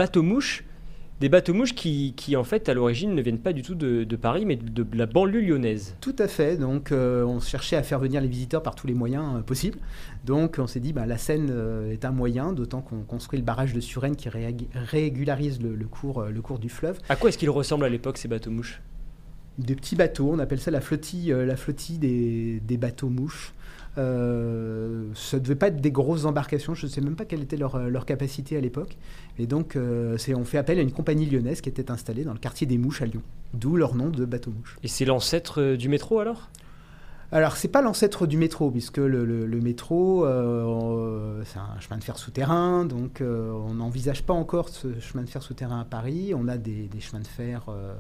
[1.22, 3.76] bateaux mouches des bateaux-mouches qui, qui, en fait, à l'origine, ne viennent pas du tout
[3.76, 5.96] de, de, Paris, mais de la banlieue lyonnaise.
[6.02, 6.58] Tout à fait.
[6.58, 9.80] Donc, euh, on cherchait à faire venir les visiteurs par tous les moyens euh, possibles.
[10.26, 13.46] Donc, on s'est dit, bah, la Seine euh, est un moyen, d'autant qu'on construit le
[13.46, 17.00] barrage de Suresnes qui ré régularise le, le, cours, le cours du fleuve.
[17.10, 18.82] À quoi est-ce qu'ils ressemblent à l'époque, ces bateaux-mouches
[19.58, 23.54] Des petits bateaux, on appelle ça la flottille, la flottille des, des bateaux-mouches.
[23.98, 27.42] Euh, ça ne devait pas être des grosses embarcations, je ne sais même pas quelle
[27.42, 28.98] était leur, leur capacité à l'époque.
[29.38, 32.40] Et donc, euh, on fait appel à une compagnie lyonnaise qui était installée dans le
[32.40, 33.22] quartier des Mouches à Lyon,
[33.54, 34.78] d'où leur nom de bateau-mouche.
[34.84, 36.50] Et c'est l'ancêtre du métro alors?
[37.34, 41.98] Alors, c'est pas l'ancêtre du métro, puisque le, le, le métro, euh, c'est un chemin
[41.98, 45.84] de fer souterrain, donc euh, on n'envisage pas encore ce chemin de fer souterrain à
[45.84, 46.34] Paris.
[46.38, 47.96] On a des, des chemins de fer, euh,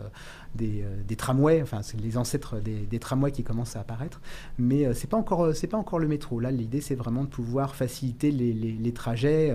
[0.53, 4.21] des, des, tramways, enfin, c'est les ancêtres des, des, tramways qui commencent à apparaître,
[4.59, 6.39] mais c'est pas encore, c'est pas encore le métro.
[6.39, 9.51] Là, l'idée, c'est vraiment de pouvoir faciliter les, les, les trajets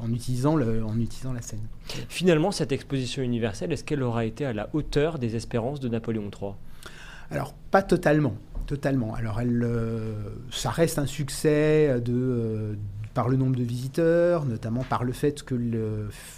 [0.00, 1.60] en utilisant, le, en utilisant la Seine.
[2.08, 6.30] Finalement, cette exposition universelle, est-ce qu'elle aura été à la hauteur des espérances de Napoléon
[6.40, 6.52] III
[7.30, 8.34] Alors, pas totalement
[8.66, 9.14] totalement.
[9.14, 10.14] Alors, euh,
[10.50, 12.74] ça reste un succès de, euh,
[13.14, 15.56] par le nombre de visiteurs, notamment par le fait que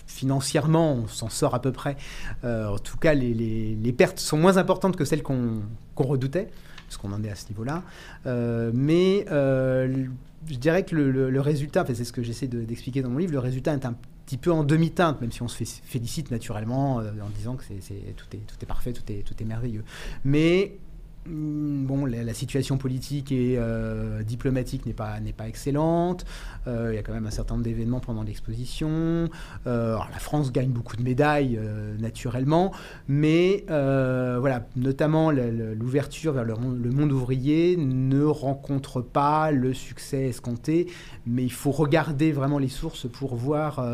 [0.07, 1.97] financièrement, on s'en sort à peu près.
[2.45, 5.61] Euh, en tout cas, les, pertes sont moins importantes que celles qu'on
[5.97, 6.49] qu redoutait,
[6.87, 7.83] parce qu'on en est à ce niveau-là.
[8.27, 10.07] Euh, mais euh,
[10.49, 13.33] je dirais que le, résultat, enfin, c'est ce que j'essaie d'expliquer de, dans mon livre,
[13.33, 13.95] le résultat est un
[14.25, 18.27] petit peu en demi-teinte, même si on se félicite naturellement en disant que c'est tout,
[18.33, 19.85] est, tout est parfait, tout est, tout est merveilleux.
[20.25, 20.79] Mais
[21.25, 26.25] Bon, la, situation politique et euh, diplomatique n'est pas, pas excellente.
[26.67, 29.29] Euh, il y a quand même un certain nombre d'événements pendant l'exposition.
[29.69, 31.61] Euh, la France gagne beaucoup de médailles,
[32.01, 32.73] naturellement.
[33.07, 40.89] Mais voilà, notamment l'ouverture vers le, monde ouvrier ne rencontre pas le succès escompté.
[41.27, 43.85] Mais il faut regarder vraiment les sources pour voir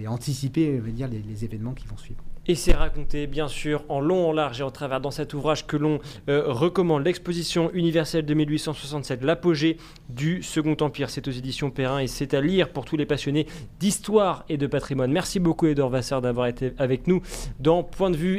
[0.00, 2.24] et anticiper dire, les événements qui vont suivre.
[2.50, 5.68] Et c'est raconté, bien sûr, en long, en large et en travers dans cet ouvrage
[5.68, 9.76] que l'on euh, recommande, l'exposition universelle de 1867, l'apogée
[10.08, 11.10] du Second Empire.
[11.10, 13.46] C'est aux éditions Perrin et c'est à lire pour tous les passionnés
[13.78, 15.12] d'histoire et de patrimoine.
[15.12, 17.22] Merci beaucoup, Edouard Vasseur, d'avoir été avec nous
[17.60, 18.38] dans Point de vue.